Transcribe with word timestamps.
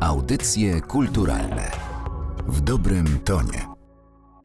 Audycje 0.00 0.80
kulturalne 0.80 1.70
w 2.48 2.60
dobrym 2.60 3.18
tonie. 3.24 3.66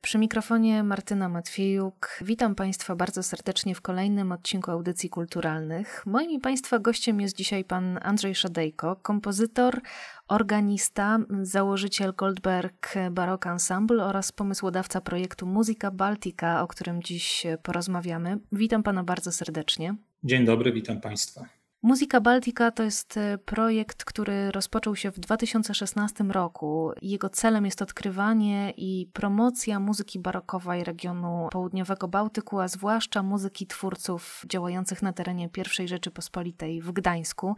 Przy 0.01 0.17
mikrofonie 0.17 0.83
Martyna 0.83 1.29
Matwiejuk. 1.29 2.19
Witam 2.21 2.55
Państwa 2.55 2.95
bardzo 2.95 3.23
serdecznie 3.23 3.75
w 3.75 3.81
kolejnym 3.81 4.31
odcinku 4.31 4.71
audycji 4.71 5.09
kulturalnych. 5.09 6.03
Moim 6.05 6.31
i 6.31 6.39
Państwa 6.39 6.79
gościem 6.79 7.21
jest 7.21 7.35
dzisiaj 7.35 7.63
pan 7.63 7.99
Andrzej 8.01 8.35
Szadejko, 8.35 8.95
kompozytor, 8.95 9.81
organista, 10.27 11.19
założyciel 11.41 12.13
Goldberg 12.17 12.93
Baroque 13.11 13.51
Ensemble 13.51 14.05
oraz 14.05 14.31
pomysłodawca 14.31 15.01
projektu 15.01 15.45
Muzyka 15.45 15.91
Baltica, 15.91 16.61
o 16.61 16.67
którym 16.67 17.03
dziś 17.03 17.47
porozmawiamy. 17.63 18.39
Witam 18.51 18.83
Pana 18.83 19.03
bardzo 19.03 19.31
serdecznie. 19.31 19.95
Dzień 20.23 20.45
dobry, 20.45 20.71
witam 20.71 21.01
Państwa. 21.01 21.45
Muzyka 21.85 22.21
Baltica 22.21 22.71
to 22.71 22.83
jest 22.83 23.17
e, 23.17 23.37
projekt, 23.37 24.05
który 24.05 24.51
rozpoczął 24.51 24.95
się 24.95 25.11
w 25.11 25.19
2016 25.19 26.23
roku. 26.23 26.91
Jego 27.01 27.29
celem 27.29 27.65
jest 27.65 27.81
odkrywanie 27.81 28.73
i 28.77 29.09
promocja 29.13 29.79
muzyki 29.79 30.19
barokowej 30.19 30.83
regionu 30.83 31.47
południowego 31.51 32.07
Bałtyku, 32.07 32.59
a 32.59 32.67
zwłaszcza 32.67 33.23
muzyki 33.23 33.67
twórców 33.67 34.43
działających 34.49 35.01
na 35.01 35.13
terenie 35.13 35.49
I 35.83 35.87
Rzeczypospolitej 35.87 36.81
w 36.81 36.91
Gdańsku. 36.91 37.55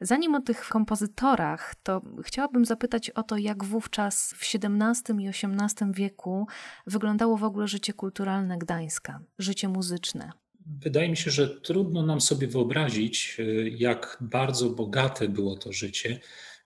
Zanim 0.00 0.34
o 0.34 0.40
tych 0.40 0.68
kompozytorach, 0.68 1.74
to 1.82 2.00
chciałabym 2.22 2.64
zapytać 2.64 3.10
o 3.10 3.22
to, 3.22 3.36
jak 3.36 3.64
wówczas 3.64 4.34
w 4.36 4.42
XVII 4.42 5.24
i 5.24 5.28
XVIII 5.28 5.92
wieku 5.92 6.46
wyglądało 6.86 7.36
w 7.36 7.44
ogóle 7.44 7.68
życie 7.68 7.92
kulturalne 7.92 8.58
Gdańska, 8.58 9.20
życie 9.38 9.68
muzyczne. 9.68 10.32
Wydaje 10.80 11.08
mi 11.08 11.16
się, 11.16 11.30
że 11.30 11.48
trudno 11.48 12.02
nam 12.02 12.20
sobie 12.20 12.46
wyobrazić, 12.46 13.36
y, 13.38 13.72
jak 13.78 14.18
bardzo 14.20 14.70
bogate 14.70 15.28
było 15.28 15.56
to 15.56 15.72
życie. 15.72 16.20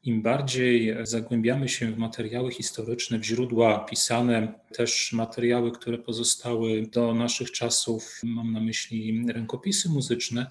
Im 0.04 0.22
bardziej 0.22 0.96
zagłębiamy 1.02 1.68
się 1.68 1.92
w 1.92 1.98
materiały 1.98 2.52
historyczne, 2.52 3.18
w 3.18 3.24
źródła 3.24 3.78
pisane, 3.78 4.54
też 4.72 5.12
materiały, 5.12 5.72
które 5.72 5.98
pozostały 5.98 6.86
do 6.86 7.14
naszych 7.14 7.50
czasów, 7.50 8.20
mam 8.22 8.52
na 8.52 8.60
myśli 8.60 9.26
rękopisy 9.32 9.88
muzyczne, 9.88 10.46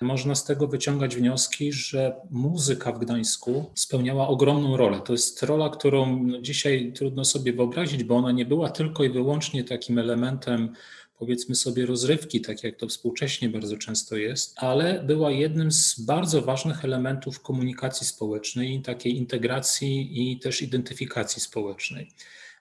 można 0.00 0.34
z 0.34 0.44
tego 0.44 0.66
wyciągać 0.66 1.16
wnioski, 1.16 1.72
że 1.72 2.16
muzyka 2.30 2.92
w 2.92 2.98
Gdańsku 2.98 3.70
spełniała 3.74 4.28
ogromną 4.28 4.76
rolę. 4.76 5.00
To 5.04 5.12
jest 5.12 5.42
rola, 5.42 5.68
którą 5.68 6.28
dzisiaj 6.42 6.92
trudno 6.92 7.24
sobie 7.24 7.52
wyobrazić, 7.52 8.04
bo 8.04 8.16
ona 8.16 8.32
nie 8.32 8.46
była 8.46 8.70
tylko 8.70 9.04
i 9.04 9.10
wyłącznie 9.10 9.64
takim 9.64 9.98
elementem 9.98 10.72
powiedzmy 11.18 11.54
sobie 11.54 11.86
rozrywki, 11.86 12.40
tak 12.40 12.64
jak 12.64 12.76
to 12.76 12.88
współcześnie 12.88 13.48
bardzo 13.48 13.76
często 13.76 14.16
jest, 14.16 14.54
ale 14.56 15.02
była 15.02 15.30
jednym 15.30 15.72
z 15.72 16.00
bardzo 16.00 16.42
ważnych 16.42 16.84
elementów 16.84 17.40
komunikacji 17.40 18.06
społecznej, 18.06 18.82
takiej 18.82 19.16
integracji 19.16 20.10
i 20.30 20.38
też 20.38 20.62
identyfikacji 20.62 21.42
społecznej. 21.42 22.10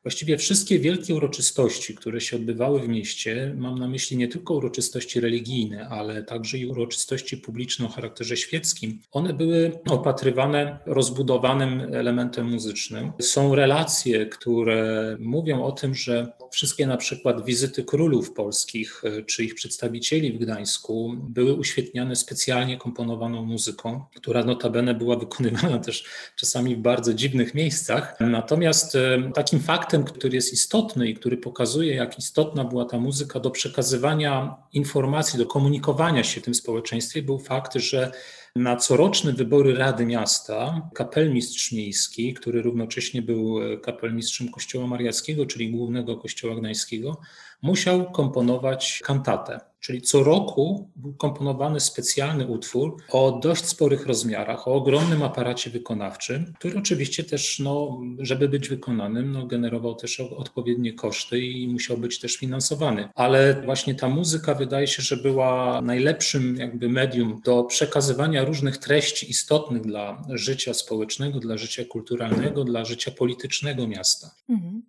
Właściwie 0.04 0.38
wszystkie 0.38 0.80
wielkie 0.80 1.16
uroczystości, 1.16 1.96
które 1.96 2.22
się 2.22 2.36
odbywały 2.36 2.80
w 2.80 2.88
mieście, 2.88 3.56
mam 3.58 3.80
na 3.80 3.88
myśli 3.88 4.18
nie 4.18 4.28
tylko 4.28 4.54
uroczystości 4.54 5.20
religijne, 5.20 5.88
ale 5.90 6.24
także 6.24 6.58
i 6.58 6.66
uroczystości 6.66 7.38
publiczne 7.38 7.86
o 7.86 7.90
charakterze 7.90 8.38
świeckim, 8.38 9.00
one 9.12 9.34
były 9.34 9.72
opatrywane 9.90 10.80
rozbudowanym 10.86 11.82
elementem 11.94 12.50
muzycznym. 12.52 13.12
Są 13.22 13.56
relacje, 13.56 14.26
które 14.26 15.18
mówią 15.20 15.64
o 15.64 15.72
tym, 15.72 15.96
że 15.96 16.34
wszystkie 16.52 16.88
na 16.88 16.98
przykład 16.98 17.46
wizyty 17.46 17.84
królów 17.84 18.34
polskich 18.34 19.02
czy 19.26 19.44
ich 19.44 19.56
przedstawicieli 19.56 20.34
w 20.34 20.38
Gdańsku 20.38 21.16
były 21.30 21.54
uświetniane 21.54 22.16
specjalnie 22.16 22.78
komponowaną 22.78 23.46
muzyką, 23.46 24.06
która 24.16 24.44
notabene 24.44 24.94
była 24.94 25.16
wykonywana 25.16 25.80
też 25.86 26.06
czasami 26.36 26.76
w 26.76 26.80
bardzo 26.80 27.14
dziwnych 27.14 27.54
miejscach. 27.54 28.16
Natomiast 28.20 28.96
e, 28.96 29.32
takim 29.34 29.60
faktem, 29.60 29.93
faktem, 29.94 30.16
który 30.16 30.36
jest 30.36 30.54
istotny 30.54 31.10
i 31.10 31.14
który 31.14 31.38
pokazuje, 31.38 31.96
jak 31.96 32.20
istotna 32.20 32.64
była 32.64 32.86
ta 32.86 33.00
muzyka 33.00 33.40
do 33.40 33.52
przekazywania 33.52 34.56
informacji, 34.74 35.40
do 35.40 35.46
komunikowania 35.46 36.24
się 36.24 36.42
w 36.42 36.44
tym 36.44 36.56
społeczeństwie, 36.56 37.22
był 37.22 37.40
fakt, 37.40 37.76
że 37.76 38.12
na 38.56 38.76
coroczne 38.76 39.34
wybory 39.34 39.74
Rady 39.76 40.06
Miasta 40.06 40.90
kapelmistrz 40.94 41.72
miejski, 41.72 42.34
który 42.34 42.62
równocześnie 42.62 43.22
był 43.22 43.60
kapelmistrzem 43.82 44.50
Kościoła 44.50 44.88
Mariackiego, 44.88 45.46
czyli 45.46 45.72
głównego 45.72 46.18
kościoła 46.18 46.56
gdańskiego, 46.56 47.18
musiał 47.62 48.12
komponować 48.12 49.02
kantatę. 49.04 49.73
Czyli 49.84 50.02
co 50.02 50.24
roku 50.24 50.90
był 50.96 51.14
komponowany 51.14 51.80
specjalny 51.80 52.48
utwór 52.48 52.98
o 53.10 53.40
dość 53.44 53.66
sporych 53.66 54.06
rozmiarach, 54.06 54.68
o 54.68 54.74
ogromnym 54.74 55.24
aparacie 55.24 55.70
wykonawczym, 55.70 56.54
który 56.60 56.78
oczywiście 56.78 57.24
też, 57.24 57.60
no, 57.60 58.02
żeby 58.20 58.50
być 58.50 58.70
wykonanym, 58.70 59.32
no, 59.32 59.46
generował 59.46 59.96
też 59.96 60.20
odpowiednie 60.20 60.94
koszty 60.94 61.40
i 61.40 61.68
musiał 61.68 61.98
być 61.98 62.20
też 62.20 62.38
finansowany. 62.38 63.10
Ale 63.16 63.62
właśnie 63.66 63.96
ta 63.96 64.10
muzyka 64.10 64.56
wydaje 64.56 64.88
się, 64.88 65.04
że 65.04 65.18
była 65.18 65.82
najlepszym 65.82 66.56
jakby 66.58 66.90
medium 66.90 67.42
do 67.46 67.64
przekazywania 67.64 68.46
różnych 68.46 68.78
treści 68.78 69.30
istotnych 69.30 69.82
dla 69.82 70.24
życia 70.30 70.74
społecznego, 70.74 71.40
dla 71.40 71.58
życia 71.58 71.86
kulturalnego, 71.86 72.64
dla 72.64 72.86
życia 72.86 73.12
politycznego 73.12 73.88
miasta. 73.88 74.32
Mhm. 74.50 74.82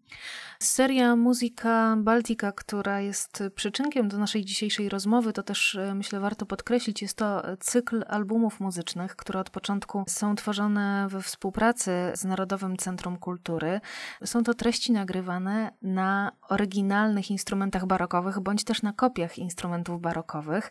Seria 0.65 1.17
Muzyka 1.17 1.97
Baltica, 1.99 2.53
która 2.53 3.01
jest 3.01 3.43
przyczynkiem 3.55 4.09
do 4.09 4.19
naszej 4.19 4.45
dzisiejszej 4.45 4.89
rozmowy, 4.89 5.33
to 5.33 5.43
też 5.43 5.75
e, 5.75 5.95
myślę 5.95 6.21
warto 6.21 6.47
podkreślić, 6.47 7.03
jest 7.03 7.17
to 7.17 7.43
cykl 7.61 8.05
albumów 8.09 8.61
muzycznych, 8.61 9.17
które 9.17 9.41
od 9.41 9.51
początku 9.51 10.05
są 10.09 10.35
tworzone 10.37 11.07
we 11.11 11.23
współpracy 11.23 11.91
z 12.15 12.25
Narodowym 12.25 12.77
Centrum 12.77 13.17
Kultury. 13.17 13.81
Są 14.25 14.45
to 14.45 14.55
treści 14.55 14.93
nagrywane 14.93 15.71
na 15.83 16.33
oryginalnych 16.49 17.31
instrumentach 17.31 17.87
barokowych, 17.87 18.41
bądź 18.41 18.65
też 18.65 18.83
na 18.83 18.93
kopiach 18.93 19.39
instrumentów 19.39 20.01
barokowych. 20.01 20.71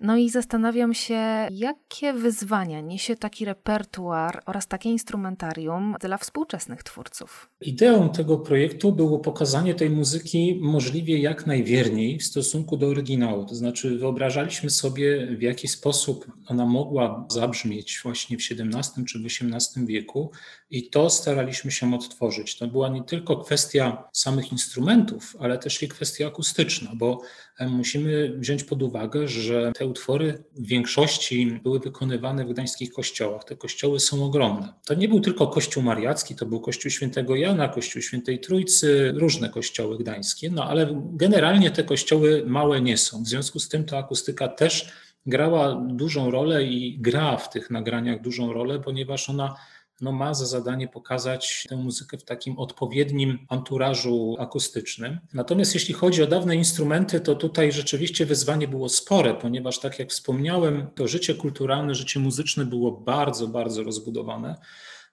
No 0.00 0.16
i 0.16 0.30
zastanawiam 0.30 0.94
się, 0.94 1.48
jakie 1.50 2.12
wyzwania 2.12 2.80
niesie 2.80 3.16
taki 3.16 3.44
repertuar 3.44 4.42
oraz 4.46 4.66
takie 4.66 4.90
instrumentarium 4.90 5.96
dla 6.00 6.18
współczesnych 6.18 6.82
twórców. 6.82 7.50
Ideą 7.60 8.08
tego 8.08 8.38
projektu 8.38 8.92
było 8.92 9.17
pokazanie 9.18 9.74
tej 9.74 9.90
muzyki 9.90 10.58
możliwie 10.62 11.18
jak 11.18 11.46
najwierniej 11.46 12.18
w 12.18 12.24
stosunku 12.24 12.76
do 12.76 12.86
oryginału. 12.86 13.44
To 13.44 13.54
znaczy, 13.54 13.98
wyobrażaliśmy 13.98 14.70
sobie, 14.70 15.26
w 15.26 15.42
jaki 15.42 15.68
sposób 15.68 16.26
ona 16.46 16.66
mogła 16.66 17.26
zabrzmieć 17.30 18.00
właśnie 18.02 18.36
w 18.36 18.40
XVII 18.40 19.04
czy 19.04 19.18
w 19.18 19.26
XVIII 19.26 19.86
wieku, 19.86 20.30
i 20.70 20.90
to 20.90 21.10
staraliśmy 21.10 21.70
się 21.70 21.94
odtworzyć. 21.94 22.58
To 22.58 22.66
była 22.66 22.88
nie 22.88 23.02
tylko 23.02 23.36
kwestia 23.36 24.04
samych 24.12 24.52
instrumentów, 24.52 25.36
ale 25.40 25.58
też 25.58 25.82
i 25.82 25.88
kwestia 25.88 26.26
akustyczna, 26.26 26.90
bo 26.94 27.20
e, 27.58 27.68
musimy 27.68 28.38
wziąć 28.38 28.64
pod 28.64 28.82
uwagę, 28.82 29.28
że 29.28 29.72
te 29.74 29.86
utwory 29.86 30.44
w 30.56 30.66
większości 30.66 31.60
były 31.62 31.80
wykonywane 31.80 32.44
w 32.44 32.48
gdańskich 32.48 32.92
kościołach. 32.92 33.44
Te 33.44 33.56
kościoły 33.56 34.00
są 34.00 34.24
ogromne. 34.24 34.72
To 34.86 34.94
nie 34.94 35.08
był 35.08 35.20
tylko 35.20 35.46
Kościół 35.46 35.82
Mariacki, 35.82 36.34
to 36.34 36.46
był 36.46 36.60
Kościół 36.60 36.90
Świętego 36.90 37.36
Jana, 37.36 37.68
Kościół 37.68 38.02
Świętej 38.02 38.40
Trójcy, 38.40 38.97
różne 39.12 39.48
kościoły 39.48 39.98
gdańskie, 39.98 40.50
no 40.50 40.64
ale 40.64 41.02
generalnie 41.12 41.70
te 41.70 41.84
kościoły 41.84 42.44
małe 42.46 42.80
nie 42.80 42.98
są. 42.98 43.22
W 43.22 43.28
związku 43.28 43.60
z 43.60 43.68
tym 43.68 43.84
ta 43.84 43.98
akustyka 43.98 44.48
też 44.48 44.92
grała 45.26 45.74
dużą 45.74 46.30
rolę 46.30 46.64
i 46.64 46.98
gra 47.00 47.36
w 47.36 47.50
tych 47.50 47.70
nagraniach 47.70 48.22
dużą 48.22 48.52
rolę, 48.52 48.80
ponieważ 48.80 49.30
ona 49.30 49.54
no 50.00 50.12
ma 50.12 50.34
za 50.34 50.46
zadanie 50.46 50.88
pokazać 50.88 51.66
tę 51.68 51.76
muzykę 51.76 52.18
w 52.18 52.24
takim 52.24 52.58
odpowiednim 52.58 53.38
anturażu 53.48 54.36
akustycznym. 54.38 55.18
Natomiast 55.34 55.74
jeśli 55.74 55.94
chodzi 55.94 56.22
o 56.22 56.26
dawne 56.26 56.56
instrumenty, 56.56 57.20
to 57.20 57.34
tutaj 57.34 57.72
rzeczywiście 57.72 58.26
wyzwanie 58.26 58.68
było 58.68 58.88
spore, 58.88 59.34
ponieważ 59.34 59.78
tak 59.78 59.98
jak 59.98 60.10
wspomniałem, 60.10 60.86
to 60.94 61.08
życie 61.08 61.34
kulturalne, 61.34 61.94
życie 61.94 62.20
muzyczne 62.20 62.64
było 62.64 62.92
bardzo, 62.92 63.48
bardzo 63.48 63.82
rozbudowane. 63.82 64.56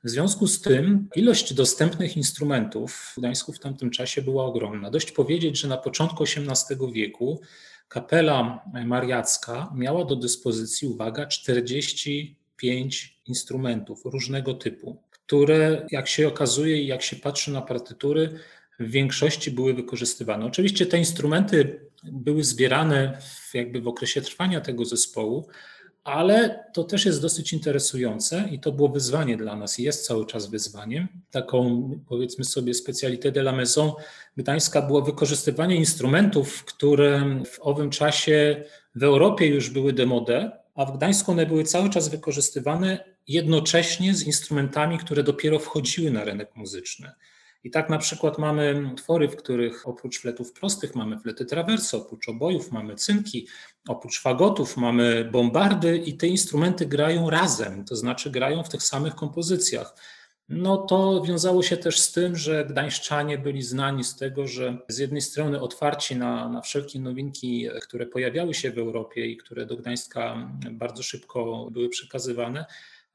W 0.06 0.10
związku 0.10 0.48
z 0.48 0.62
tym 0.62 1.10
ilość 1.16 1.54
dostępnych 1.54 2.18
instrumentów 2.18 2.94
w 2.94 3.20
Gdańsku 3.20 3.54
w 3.54 3.60
tamtym 3.60 3.90
czasie 3.90 4.22
była 4.22 4.46
ogromna. 4.46 4.92
Dość 4.92 5.12
powiedzieć, 5.12 5.60
że 5.60 5.68
na 5.68 5.78
początku 5.78 6.24
XVIII 6.24 6.92
wieku 6.94 7.42
kapela 7.88 8.64
mariacka 8.86 9.74
miała 9.76 10.06
do 10.06 10.16
dyspozycji, 10.16 10.88
uwaga, 10.88 11.26
45 11.26 13.20
instrumentów 13.26 14.02
różnego 14.06 14.54
typu, 14.54 15.02
które, 15.12 15.88
jak 15.92 16.08
się 16.08 16.28
okazuje 16.28 16.82
i 16.82 16.88
jak 16.88 17.02
się 17.02 17.16
patrzy 17.16 17.52
na 17.52 17.62
partytury, 17.62 18.40
w 18.80 18.92
większości 18.92 19.52
były 19.52 19.74
wykorzystywane. 19.74 20.46
Oczywiście 20.46 20.86
te 20.86 20.98
instrumenty 20.98 21.80
były 22.04 22.44
zbierane 22.44 23.18
w, 23.22 23.54
jakby 23.54 23.82
w 23.82 23.88
okresie 23.88 24.22
trwania 24.22 24.62
tego 24.62 24.86
zespołu, 24.86 25.48
ale 26.06 26.66
to 26.74 26.84
też 26.84 27.06
jest 27.06 27.22
dosyć 27.22 27.54
interesujące 27.54 28.50
i 28.52 28.60
to 28.60 28.72
było 28.72 28.90
wyzwanie 28.90 29.38
dla 29.38 29.56
nas 29.56 29.80
i 29.80 29.84
jest 29.84 30.06
cały 30.06 30.26
czas 30.26 30.50
wyzwaniem. 30.50 31.08
Taką, 31.32 31.90
powiedzmy 32.10 32.46
sobie, 32.46 32.74
specalité 32.74 33.32
de 33.32 33.42
la 33.42 33.52
maison 33.52 33.92
gdańska 34.38 34.82
było 34.82 35.02
wykorzystywanie 35.02 35.76
instrumentów, 35.76 36.66
które 36.66 37.40
w 37.46 37.60
owym 37.62 37.90
czasie 37.90 38.64
w 38.96 39.04
Europie 39.04 39.48
już 39.48 39.70
były 39.70 39.94
demode, 39.94 40.52
a 40.76 40.86
w 40.86 40.98
Gdańsku 40.98 41.32
one 41.32 41.46
były 41.46 41.64
cały 41.64 41.90
czas 41.90 42.08
wykorzystywane 42.08 43.04
jednocześnie 43.28 44.16
z 44.16 44.24
instrumentami, 44.24 44.98
które 44.98 45.24
dopiero 45.24 45.60
wchodziły 45.60 46.12
na 46.12 46.24
rynek 46.24 46.56
muzyczny. 46.56 47.12
I 47.66 47.72
tak 47.72 47.90
na 47.90 47.98
przykład 47.98 48.38
mamy 48.38 48.92
twory, 48.98 49.28
w 49.28 49.36
których 49.36 49.88
oprócz 49.88 50.20
fletów 50.20 50.54
prostych 50.54 50.96
mamy 50.96 51.20
flety 51.20 51.46
traverso, 51.46 51.98
oprócz 51.98 52.30
obojów 52.30 52.72
mamy 52.72 52.96
cynki, 52.96 53.48
oprócz 53.88 54.22
fagotów 54.22 54.78
mamy 54.78 55.30
bombardy 55.32 55.98
i 55.98 56.18
te 56.18 56.28
instrumenty 56.28 56.86
grają 56.86 57.30
razem, 57.30 57.86
to 57.86 57.96
znaczy 57.96 58.30
grają 58.30 58.64
w 58.64 58.70
tych 58.70 58.84
samych 58.84 59.16
kompozycjach. 59.16 59.96
No 60.50 60.78
to 60.78 61.22
wiązało 61.22 61.64
się 61.64 61.78
też 61.78 62.00
z 62.00 62.12
tym, 62.12 62.36
że 62.36 62.66
gdańszczanie 62.66 63.38
byli 63.38 63.62
znani 63.62 64.04
z 64.04 64.16
tego, 64.16 64.48
że 64.48 64.78
z 64.88 64.98
jednej 64.98 65.22
strony 65.22 65.62
otwarci 65.62 66.16
na, 66.16 66.50
na 66.50 66.62
wszelkie 66.62 67.00
nowinki, 67.00 67.70
które 67.82 68.06
pojawiały 68.06 68.54
się 68.54 68.72
w 68.72 68.78
Europie 68.78 69.26
i 69.26 69.38
które 69.38 69.66
do 69.66 69.78
Gdańska 69.78 70.52
bardzo 70.72 71.04
szybko 71.04 71.68
były 71.72 71.90
przekazywane, 71.90 72.66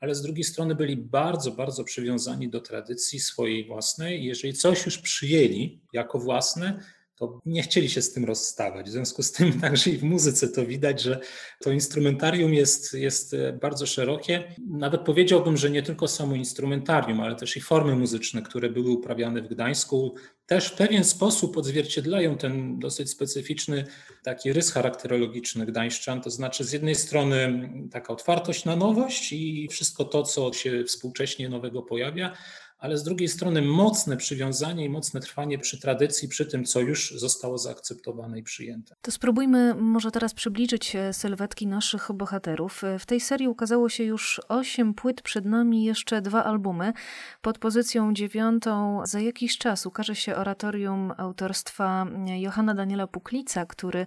ale 0.00 0.14
z 0.14 0.22
drugiej 0.22 0.44
strony 0.44 0.74
byli 0.74 0.96
bardzo, 0.96 1.50
bardzo 1.50 1.84
przywiązani 1.84 2.48
do 2.48 2.60
tradycji 2.60 3.20
swojej 3.20 3.64
własnej. 3.64 4.24
Jeżeli 4.24 4.54
coś 4.54 4.86
już 4.86 4.98
przyjęli 4.98 5.80
jako 5.92 6.18
własne, 6.18 6.80
to 7.20 7.40
nie 7.46 7.62
chcieli 7.62 7.88
się 7.88 8.02
z 8.02 8.12
tym 8.12 8.24
rozstawać. 8.24 8.86
W 8.86 8.90
związku 8.90 9.22
z 9.22 9.32
tym 9.32 9.52
także 9.60 9.90
i 9.90 9.98
w 9.98 10.02
muzyce 10.02 10.48
to 10.48 10.66
widać, 10.66 11.02
że 11.02 11.20
to 11.60 11.72
instrumentarium 11.72 12.54
jest, 12.54 12.94
jest 12.94 13.36
bardzo 13.60 13.86
szerokie. 13.86 14.54
Nawet 14.70 15.00
powiedziałbym, 15.00 15.56
że 15.56 15.70
nie 15.70 15.82
tylko 15.82 16.08
samo 16.08 16.34
instrumentarium, 16.34 17.20
ale 17.20 17.36
też 17.36 17.56
i 17.56 17.60
formy 17.60 17.96
muzyczne, 17.96 18.42
które 18.42 18.70
były 18.70 18.90
uprawiane 18.90 19.42
w 19.42 19.48
Gdańsku, 19.48 20.14
też 20.46 20.66
w 20.66 20.76
pewien 20.76 21.04
sposób 21.04 21.56
odzwierciedlają 21.56 22.36
ten 22.36 22.78
dosyć 22.78 23.10
specyficzny 23.10 23.84
taki 24.22 24.52
rys 24.52 24.72
charakterologiczny 24.72 25.66
gdańszczan, 25.66 26.20
to 26.20 26.30
znaczy 26.30 26.64
z 26.64 26.72
jednej 26.72 26.94
strony 26.94 27.70
taka 27.92 28.12
otwartość 28.12 28.64
na 28.64 28.76
nowość 28.76 29.32
i 29.32 29.68
wszystko 29.70 30.04
to, 30.04 30.22
co 30.22 30.52
się 30.52 30.84
współcześnie 30.84 31.48
nowego 31.48 31.82
pojawia, 31.82 32.36
ale 32.80 32.98
z 32.98 33.02
drugiej 33.02 33.28
strony 33.28 33.62
mocne 33.62 34.16
przywiązanie 34.16 34.84
i 34.84 34.88
mocne 34.88 35.20
trwanie 35.20 35.58
przy 35.58 35.80
tradycji, 35.80 36.28
przy 36.28 36.46
tym, 36.46 36.64
co 36.64 36.80
już 36.80 37.10
zostało 37.10 37.58
zaakceptowane 37.58 38.38
i 38.38 38.42
przyjęte. 38.42 38.94
To 39.02 39.10
spróbujmy 39.10 39.74
może 39.74 40.10
teraz 40.10 40.34
przybliżyć 40.34 40.96
e, 40.96 41.12
sylwetki 41.12 41.66
naszych 41.66 42.12
bohaterów. 42.14 42.84
E, 42.84 42.98
w 42.98 43.06
tej 43.06 43.20
serii 43.20 43.48
ukazało 43.48 43.88
się 43.88 44.04
już 44.04 44.40
osiem 44.48 44.94
płyt, 44.94 45.22
przed 45.22 45.44
nami 45.44 45.84
jeszcze 45.84 46.22
dwa 46.22 46.44
albumy. 46.44 46.92
Pod 47.42 47.58
pozycją 47.58 48.14
dziewiątą 48.14 49.00
za 49.06 49.20
jakiś 49.20 49.58
czas 49.58 49.86
ukaże 49.86 50.16
się 50.16 50.36
oratorium 50.36 51.12
autorstwa 51.16 52.06
e, 52.28 52.40
Johanna 52.40 52.74
Daniela 52.74 53.06
Puklica, 53.06 53.66
który 53.66 54.06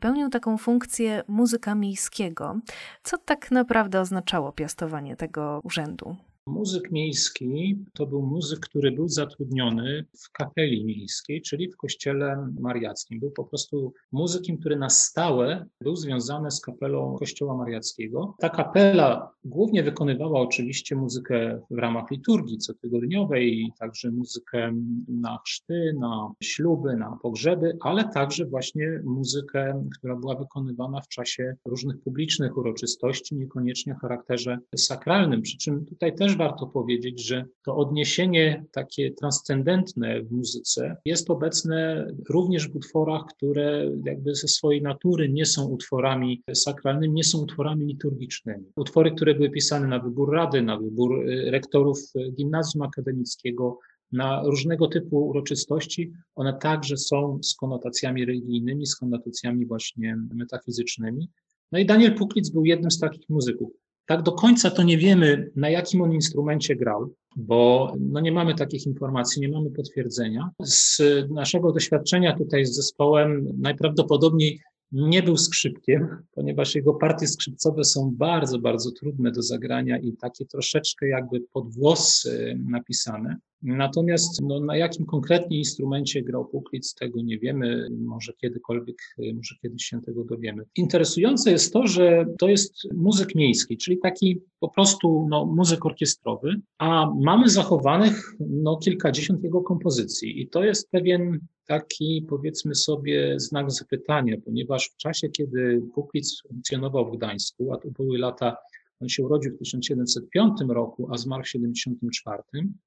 pełnił 0.00 0.28
taką 0.28 0.58
funkcję 0.58 1.22
muzyka 1.28 1.74
miejskiego. 1.74 2.60
Co 3.02 3.18
tak 3.18 3.50
naprawdę 3.50 4.00
oznaczało 4.00 4.52
piastowanie 4.52 5.16
tego 5.16 5.60
urzędu? 5.64 6.16
Muzyk 6.46 6.90
miejski 6.90 7.78
to 7.92 8.06
był 8.06 8.22
muzyk, 8.22 8.60
który 8.60 8.92
był 8.92 9.08
zatrudniony 9.08 10.04
w 10.18 10.32
kapeli 10.32 10.84
miejskiej, 10.84 11.42
czyli 11.42 11.70
w 11.70 11.76
kościele 11.76 12.48
mariackim. 12.60 13.20
Był 13.20 13.30
po 13.30 13.44
prostu 13.44 13.92
muzykiem, 14.12 14.58
który 14.58 14.76
na 14.76 14.90
stałe 14.90 15.66
był 15.80 15.96
związany 15.96 16.50
z 16.50 16.60
kapelą 16.60 17.16
kościoła 17.18 17.56
mariackiego. 17.56 18.34
Ta 18.38 18.48
kapela 18.48 19.30
głównie 19.44 19.82
wykonywała 19.82 20.40
oczywiście 20.40 20.96
muzykę 20.96 21.60
w 21.70 21.78
ramach 21.78 22.10
liturgii 22.10 22.58
cotygodniowej, 22.58 23.72
także 23.78 24.10
muzykę 24.10 24.72
na 25.08 25.38
chrzty, 25.44 25.94
na 26.00 26.32
śluby, 26.42 26.96
na 26.96 27.18
pogrzeby, 27.22 27.76
ale 27.80 28.08
także 28.08 28.44
właśnie 28.44 29.02
muzykę, 29.04 29.88
która 29.98 30.16
była 30.16 30.34
wykonywana 30.34 31.00
w 31.00 31.08
czasie 31.08 31.56
różnych 31.64 32.00
publicznych 32.00 32.56
uroczystości, 32.56 33.36
niekoniecznie 33.36 33.94
o 33.94 33.98
charakterze 33.98 34.58
sakralnym. 34.76 35.42
Przy 35.42 35.58
czym 35.58 35.86
tutaj 35.86 36.14
też 36.14 36.33
warto 36.36 36.66
powiedzieć, 36.66 37.26
że 37.26 37.44
to 37.64 37.76
odniesienie 37.76 38.64
takie 38.72 39.10
transcendentne 39.10 40.22
w 40.22 40.32
muzyce 40.32 40.96
jest 41.04 41.30
obecne 41.30 42.06
również 42.28 42.68
w 42.68 42.76
utworach, 42.76 43.22
które 43.36 43.90
jakby 44.04 44.34
ze 44.34 44.48
swojej 44.48 44.82
natury 44.82 45.28
nie 45.28 45.46
są 45.46 45.68
utworami 45.68 46.42
sakralnymi, 46.54 47.14
nie 47.14 47.24
są 47.24 47.42
utworami 47.42 47.86
liturgicznymi. 47.86 48.64
Utwory, 48.76 49.12
które 49.12 49.34
były 49.34 49.50
pisane 49.50 49.88
na 49.88 49.98
wybór 49.98 50.32
rady, 50.32 50.62
na 50.62 50.78
wybór 50.78 51.28
y, 51.28 51.50
rektorów 51.50 51.98
gimnazjum 52.36 52.82
akademickiego, 52.82 53.78
na 54.12 54.42
różnego 54.42 54.86
typu 54.86 55.28
uroczystości, 55.28 56.12
one 56.34 56.58
także 56.58 56.96
są 56.96 57.38
z 57.42 57.54
konotacjami 57.54 58.24
religijnymi, 58.24 58.86
z 58.86 58.96
konotacjami 58.96 59.66
właśnie 59.66 60.16
metafizycznymi. 60.34 61.28
No 61.72 61.78
i 61.78 61.86
Daniel 61.86 62.14
Puklic 62.14 62.50
był 62.50 62.64
jednym 62.64 62.90
z 62.90 62.98
takich 62.98 63.28
muzyków. 63.28 63.83
Tak 64.06 64.22
do 64.22 64.32
końca 64.32 64.70
to 64.70 64.82
nie 64.82 64.98
wiemy, 64.98 65.50
na 65.56 65.70
jakim 65.70 66.02
on 66.02 66.12
instrumencie 66.12 66.76
grał, 66.76 67.14
bo 67.36 67.92
no 68.00 68.20
nie 68.20 68.32
mamy 68.32 68.54
takich 68.54 68.86
informacji, 68.86 69.42
nie 69.42 69.48
mamy 69.48 69.70
potwierdzenia. 69.70 70.50
Z 70.62 71.02
naszego 71.30 71.72
doświadczenia 71.72 72.36
tutaj 72.36 72.66
z 72.66 72.74
zespołem 72.74 73.48
najprawdopodobniej 73.58 74.60
nie 74.92 75.22
był 75.22 75.36
skrzypkiem, 75.36 76.08
ponieważ 76.34 76.74
jego 76.74 76.94
partie 76.94 77.26
skrzypcowe 77.26 77.84
są 77.84 78.14
bardzo, 78.16 78.58
bardzo 78.58 78.90
trudne 78.90 79.32
do 79.32 79.42
zagrania 79.42 79.98
i 79.98 80.12
takie 80.12 80.46
troszeczkę 80.46 81.08
jakby 81.08 81.40
pod 81.40 81.74
włos 81.74 82.28
napisane. 82.56 83.36
Natomiast 83.64 84.42
no, 84.42 84.60
na 84.60 84.76
jakim 84.76 85.06
konkretnie 85.06 85.58
instrumencie 85.58 86.22
grał 86.22 86.44
Puklic, 86.44 86.94
tego 86.94 87.22
nie 87.22 87.38
wiemy. 87.38 87.88
Może 87.90 88.32
kiedykolwiek, 88.32 88.96
może 89.34 89.54
kiedyś 89.62 89.84
się 89.84 90.02
tego 90.02 90.24
dowiemy. 90.24 90.64
Interesujące 90.76 91.50
jest 91.50 91.72
to, 91.72 91.86
że 91.86 92.26
to 92.38 92.48
jest 92.48 92.74
muzyk 92.94 93.34
miejski, 93.34 93.76
czyli 93.76 93.98
taki 93.98 94.40
po 94.60 94.68
prostu 94.68 95.26
no, 95.30 95.46
muzyk 95.46 95.86
orkiestrowy, 95.86 96.60
a 96.78 97.10
mamy 97.22 97.48
zachowanych 97.48 98.34
no, 98.40 98.76
kilkadziesiąt 98.76 99.44
jego 99.44 99.60
kompozycji 99.60 100.42
i 100.42 100.48
to 100.48 100.64
jest 100.64 100.90
pewien 100.90 101.38
taki, 101.66 102.26
powiedzmy 102.28 102.74
sobie, 102.74 103.40
znak 103.40 103.70
zapytania, 103.70 104.36
ponieważ 104.44 104.88
w 104.88 104.96
czasie, 104.96 105.28
kiedy 105.28 105.82
Puklic 105.94 106.42
funkcjonował 106.48 107.10
w 107.10 107.16
Gdańsku, 107.16 107.72
a 107.72 107.78
to 107.78 107.90
były 107.90 108.18
lata 108.18 108.56
on 109.00 109.08
się 109.08 109.24
urodził 109.24 109.54
w 109.54 109.58
1705 109.58 110.52
roku, 110.68 111.08
a 111.12 111.16
zmarł 111.16 111.42
w 111.42 111.46
1774. 111.46 112.42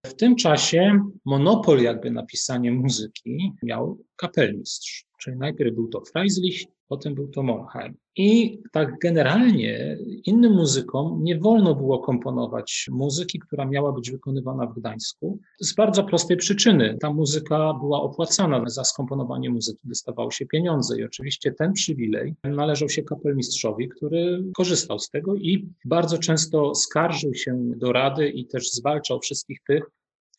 W 0.06 0.14
tym 0.14 0.36
czasie 0.36 1.00
monopol 1.26 1.82
jakby 1.82 2.12
na 2.12 2.26
pisanie 2.26 2.72
muzyki 2.72 3.54
miał 3.64 4.04
kapelmistrz, 4.16 5.07
czyli 5.18 5.38
najpierw 5.38 5.76
był 5.76 5.88
to 5.88 6.02
Freislich, 6.02 6.64
potem 6.88 7.16
był 7.16 7.28
to 7.28 7.44
Monheim. 7.44 7.96
I 8.16 8.62
tak 8.72 9.00
generalnie 9.00 9.98
innym 10.26 10.54
muzykom 10.54 11.24
nie 11.24 11.40
wolno 11.40 11.76
było 11.76 12.00
komponować 12.00 12.88
muzyki, 12.92 13.40
która 13.40 13.66
miała 13.66 13.92
być 13.92 14.12
wykonywana 14.12 14.66
w 14.66 14.76
Gdańsku 14.76 15.40
z 15.60 15.76
bardzo 15.76 16.04
prostej 16.04 16.38
przyczyny. 16.38 16.98
Ta 17.02 17.14
muzyka 17.14 17.74
była 17.74 18.02
opłacana 18.02 18.64
za 18.70 18.84
skomponowanie 18.84 19.50
muzyki, 19.50 19.80
dostawało 19.84 20.32
się 20.32 20.46
pieniądze 20.46 21.00
i 21.00 21.04
oczywiście 21.04 21.52
ten 21.52 21.74
przywilej 21.74 22.36
należał 22.44 22.90
się 22.90 23.04
kapelmistrzowi, 23.04 23.90
który 23.90 24.44
korzystał 24.56 25.00
z 25.00 25.10
tego 25.10 25.36
i 25.36 25.70
bardzo 25.86 26.18
często 26.18 26.76
skarżył 26.76 27.34
się 27.34 27.72
do 27.76 27.92
rady 27.92 28.30
i 28.30 28.48
też 28.48 28.72
zwalczał 28.72 29.20
wszystkich 29.20 29.60
tych, 29.68 29.84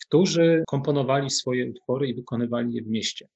którzy 0.06 0.64
komponowali 0.66 1.30
swoje 1.30 1.70
utwory 1.70 2.08
i 2.08 2.14
wykonywali 2.14 2.74
je 2.74 2.82
w 2.82 2.88
mieście. 2.88 3.28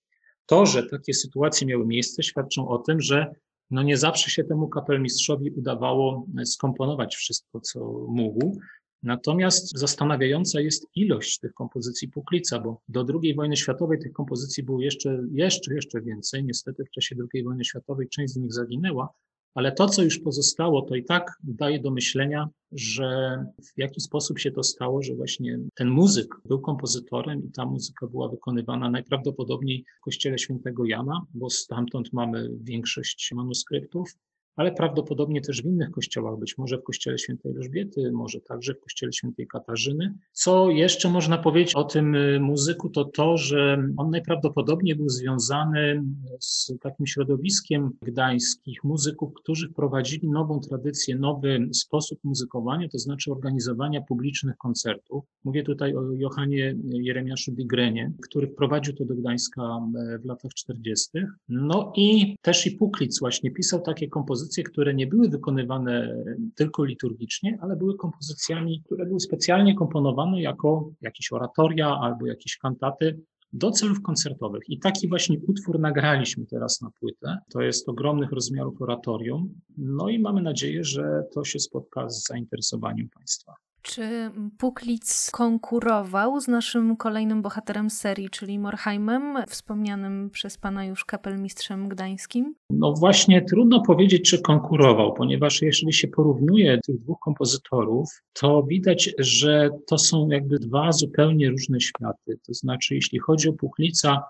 To, 0.53 0.67
że 0.67 0.87
takie 0.87 1.15
sytuacje 1.15 1.67
miały 1.67 1.87
miejsce, 1.87 2.23
świadczą 2.23 2.69
o 2.69 2.79
tym, 2.79 3.01
że 3.01 3.35
no 3.71 3.83
nie 3.83 3.97
zawsze 3.97 4.31
się 4.31 4.45
temu 4.45 4.69
kapelmistrzowi 4.69 5.51
udawało 5.51 6.27
skomponować 6.45 7.17
wszystko, 7.17 7.61
co 7.61 7.81
mógł. 8.09 8.61
Natomiast 9.03 9.79
zastanawiająca 9.79 10.61
jest 10.61 10.87
ilość 10.95 11.39
tych 11.39 11.55
kompozycji 11.55 12.09
Puklica, 12.09 12.61
bo 12.61 12.81
do 12.89 13.07
II 13.23 13.35
wojny 13.35 13.57
światowej 13.57 13.99
tych 13.99 14.13
kompozycji 14.13 14.63
było 14.63 14.81
jeszcze, 14.81 15.23
jeszcze, 15.33 15.75
jeszcze 15.75 16.01
więcej. 16.01 16.45
Niestety 16.45 16.85
w 16.85 16.91
czasie 16.91 17.17
II 17.35 17.45
wojny 17.45 17.65
światowej 17.65 18.09
część 18.09 18.33
z 18.33 18.37
nich 18.37 18.53
zaginęła, 18.53 19.09
ale 19.55 19.73
to, 19.73 19.89
co 19.89 20.03
już 20.03 20.19
pozostało, 20.19 20.83
to 20.83 20.95
i 20.95 21.05
tak 21.05 21.33
daje 21.43 21.81
do 21.81 21.91
myślenia, 21.91 22.49
że 22.73 23.39
w 23.63 23.79
jaki 23.79 24.01
sposób 24.01 24.39
się 24.39 24.51
to 24.51 24.63
stało, 24.63 25.03
że 25.03 25.15
właśnie 25.15 25.59
ten 25.75 25.91
muzyk 25.91 26.35
był 26.45 26.61
kompozytorem 26.61 27.45
i 27.45 27.53
ta 27.53 27.67
muzyka 27.67 28.07
była 28.07 28.29
wykonywana 28.29 28.91
najprawdopodobniej 28.91 29.85
w 29.99 30.01
kościele 30.01 30.39
świętego 30.39 30.85
Jana, 30.85 31.27
bo 31.35 31.51
stamtąd 31.51 32.13
mamy 32.13 32.51
większość 32.63 33.31
manuskryptów 33.35 34.17
ale 34.57 34.73
prawdopodobnie 34.73 35.41
też 35.41 35.63
w 35.63 35.67
innych 35.67 35.91
kościołach, 35.91 36.39
być 36.39 36.59
może 36.59 36.79
w 36.79 36.83
kościele 36.83 37.19
świętej 37.19 37.53
Elżbiety, 37.53 38.13
może 38.13 38.41
także 38.41 38.75
w 38.75 38.81
kościele 38.81 39.13
świętej 39.13 39.47
Katarzyny. 39.47 40.15
Co 40.33 40.71
jeszcze 40.71 41.11
można 41.11 41.39
powiedzieć 41.39 41.75
o 41.75 41.85
tym 41.85 42.15
y, 42.15 42.41
muzyku, 42.41 42.91
to 42.91 43.05
to, 43.05 43.37
że 43.37 43.85
on 43.97 44.11
najprawdopodobniej 44.11 44.97
był 44.97 45.09
związany 45.09 46.03
z 46.41 46.73
takim 46.81 47.07
środowiskiem 47.07 47.91
gdańskich 48.03 48.85
muzyków, 48.85 49.33
którzy 49.35 49.69
wprowadzili 49.69 50.29
nową 50.29 50.61
tradycję, 50.61 51.17
nowy 51.17 51.69
sposób 51.73 52.19
muzykowania, 52.25 52.89
to 52.89 52.99
znaczy 52.99 53.33
organizowania 53.33 54.01
publicznych 54.01 54.57
koncertów. 54.57 55.25
Mówię 55.45 55.63
tutaj 55.63 55.95
o 55.97 56.13
Johanie 56.13 56.77
Jeremiaszu 56.85 57.53
Digrenie, 57.53 58.13
który 58.23 58.47
wprowadził 58.47 58.95
to 58.95 59.05
do 59.05 59.15
Gdańska 59.15 59.63
e, 59.63 60.19
w 60.19 60.25
latach 60.25 60.51
40. 60.55 61.09
No 61.49 61.93
i 61.97 62.37
też 62.43 62.67
i 62.67 62.71
Puklic 62.71 63.21
właśnie 63.21 63.51
pisał 63.51 63.81
takie 63.81 64.09
kompozycje, 64.09 64.42
kompozycje, 64.43 64.65
które 64.65 64.95
nie 64.95 65.07
były 65.07 65.29
wykonywane 65.29 66.25
tylko 66.55 66.85
liturgicznie, 66.85 67.59
ale 67.61 67.77
były 67.77 67.97
kompozycjami, 67.97 68.83
które 68.85 69.07
były 69.07 69.21
specjalnie 69.21 69.75
komponowane 69.75 70.43
jako 70.43 70.91
jakieś 71.01 71.33
oratoria 71.33 71.99
albo 72.01 72.27
jakieś 72.27 72.57
kantaty 72.57 73.21
do 73.53 73.71
celów 73.71 74.03
koncertowych. 74.03 74.63
I 74.69 74.79
taki 74.79 75.09
właśnie 75.09 75.39
utwór 75.49 75.81
nagraliśmy 75.81 76.47
teraz 76.47 76.81
na 76.81 76.91
płytę. 77.01 77.39
To 77.53 77.61
jest 77.61 77.89
ogromnych 77.89 78.33
rozmiarów 78.33 78.83
oratorium. 78.83 79.55
No 79.79 80.09
i 80.09 80.19
mamy 80.19 80.43
nadzieję, 80.43 80.85
że 80.85 81.25
to 81.35 81.45
się 81.45 81.59
spotka 81.59 82.09
z 82.09 82.27
zainteresowaniem 82.29 83.09
Państwa. 83.09 83.55
Czy 83.83 84.31
Puklic 84.59 85.31
konkurował 85.33 86.41
z 86.41 86.49
naszym 86.49 86.97
kolejnym 86.97 87.43
bohaterem 87.43 87.91
serii, 87.91 88.31
czyli 88.31 88.59
Morheimem, 88.59 89.37
wspomnianym 89.49 90.31
przez 90.31 90.59
pana 90.59 90.85
już 90.85 91.05
kapelmistrzem 91.05 91.89
gdańskim? 91.89 92.55
No 92.71 92.93
właśnie 92.93 93.43
trudno 93.43 93.83
powiedzieć, 93.83 94.31
czy 94.31 94.43
konkurował, 94.43 95.15
ponieważ 95.15 95.63
jeżeli 95.63 95.93
się 95.93 96.09
porównuje 96.09 96.79
tych 96.87 96.99
dwóch 96.99 97.19
kompozytorów, 97.21 98.09
to 98.33 98.63
widać, 98.63 99.15
że 99.19 99.71
to 99.87 99.99
są 99.99 100.29
jakby 100.29 100.59
dwa 100.59 100.93
zupełnie 100.93 101.51
różne 101.51 101.81
światy. 101.81 102.39
To 102.47 102.55
znaczy, 102.55 102.95
jeśli 102.95 103.19
chodzi 103.19 103.49
o 103.49 103.53
Puklica, 103.53 104.23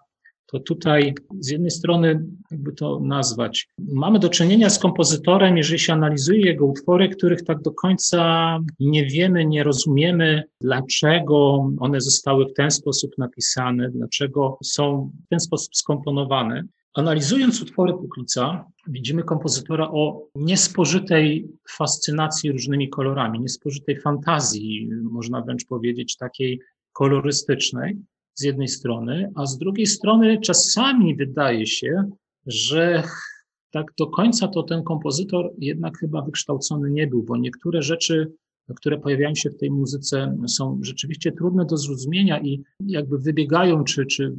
to 0.46 0.58
tutaj 0.58 1.14
z 1.40 1.50
jednej 1.50 1.70
strony, 1.70 2.24
jakby 2.50 2.72
to 2.72 3.00
nazwać, 3.00 3.68
mamy 3.78 4.18
do 4.18 4.28
czynienia 4.28 4.70
z 4.70 4.78
kompozytorem, 4.78 5.56
jeżeli 5.56 5.78
się 5.78 5.92
analizuje 5.92 6.40
jego 6.40 6.66
utwory, 6.66 7.08
których 7.08 7.44
tak 7.44 7.62
do 7.62 7.70
końca 7.70 8.58
nie 8.80 9.06
wiemy, 9.06 9.46
nie 9.46 9.62
rozumiemy, 9.62 10.42
dlaczego 10.60 11.68
one 11.80 12.00
zostały 12.00 12.46
w 12.46 12.54
ten 12.54 12.70
sposób 12.70 13.18
napisane, 13.18 13.90
dlaczego 13.90 14.58
są 14.64 15.10
w 15.26 15.28
ten 15.28 15.40
sposób 15.40 15.76
skomponowane. 15.76 16.64
Analizując 16.94 17.62
utwory 17.62 17.92
Puklica, 17.92 18.64
widzimy 18.88 19.22
kompozytora 19.22 19.90
o 19.90 20.26
niespożytej 20.34 21.48
fascynacji 21.70 22.52
różnymi 22.52 22.88
kolorami, 22.88 23.40
niespożytej 23.40 24.00
fantazji, 24.00 24.90
można 25.02 25.40
wręcz 25.40 25.66
powiedzieć, 25.66 26.16
takiej 26.16 26.60
kolorystycznej 26.92 27.96
z 28.34 28.42
jednej 28.42 28.68
strony, 28.68 29.32
a 29.34 29.46
z 29.46 29.58
drugiej 29.58 29.86
strony 29.86 30.40
czasami 30.40 31.16
wydaje 31.16 31.66
się, 31.66 32.10
że 32.46 33.02
tak 33.70 33.86
do 33.98 34.06
końca 34.06 34.48
to 34.48 34.62
ten 34.62 34.82
kompozytor 34.82 35.52
jednak 35.58 35.98
chyba 35.98 36.22
wykształcony 36.22 36.90
nie 36.90 37.06
był, 37.06 37.22
bo 37.22 37.36
niektóre 37.36 37.82
rzeczy 37.82 38.32
które 38.74 38.98
pojawiają 38.98 39.34
się 39.34 39.50
w 39.50 39.56
tej 39.56 39.70
muzyce, 39.70 40.36
są 40.48 40.78
rzeczywiście 40.82 41.32
trudne 41.32 41.64
do 41.64 41.76
zrozumienia 41.76 42.40
i 42.40 42.62
jakby 42.86 43.18
wybiegają 43.18 43.84
czy, 43.84 44.06
czy 44.06 44.24
y, 44.24 44.32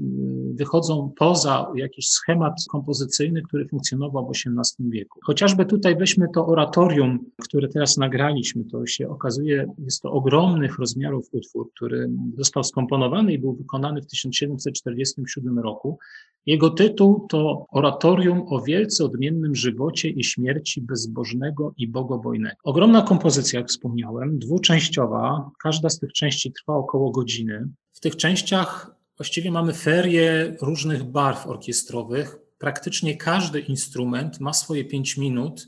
wychodzą 0.54 1.14
poza 1.18 1.72
jakiś 1.76 2.08
schemat 2.08 2.54
kompozycyjny, 2.70 3.42
który 3.42 3.68
funkcjonował 3.68 4.28
w 4.28 4.32
XVIII 4.32 4.90
wieku. 4.90 5.20
Chociażby 5.24 5.66
tutaj 5.66 5.96
weźmy 5.96 6.28
to 6.34 6.48
oratorium, 6.48 7.26
które 7.44 7.68
teraz 7.68 7.98
nagraliśmy, 7.98 8.66
to 8.66 8.86
się 8.86 9.10
okazuje, 9.10 9.68
jest 9.78 10.02
to 10.02 10.12
ogromnych 10.12 10.80
rozmiarów 10.80 11.30
utwór, 11.32 11.70
który 11.76 12.10
został 12.38 12.64
skomponowany 12.64 13.34
i 13.34 13.40
był 13.40 13.54
wykonany 13.54 14.02
w 14.02 14.08
1747 14.08 15.60
roku. 15.60 16.00
Jego 16.46 16.70
tytuł 16.70 17.28
to 17.30 17.66
Oratorium 17.72 18.44
o 18.48 18.62
wielce 18.62 19.06
odmiennym 19.06 19.56
żywocie 19.56 20.10
i 20.10 20.24
śmierci 20.24 20.82
bezbożnego 20.82 21.74
i 21.78 21.88
bogobojnego. 21.88 22.56
Ogromna 22.64 23.02
kompozycja, 23.02 23.60
jak 23.60 23.70
wspomniałem, 23.70 24.40
dwuczęściowa. 24.40 25.52
Każda 25.64 25.90
z 25.90 26.00
tych 26.00 26.14
części 26.14 26.52
trwa 26.52 26.76
około 26.76 27.12
godziny. 27.12 27.68
W 27.94 28.00
tych 28.00 28.16
częściach 28.16 28.96
właściwie 29.18 29.52
mamy 29.52 29.74
ferię 29.74 30.56
różnych 30.62 31.04
barw 31.04 31.48
orkiestrowych. 31.48 32.38
Praktycznie 32.58 33.18
każdy 33.18 33.60
instrument 33.60 34.40
ma 34.40 34.54
swoje 34.54 34.86
pięć 34.86 35.18
minut 35.18 35.68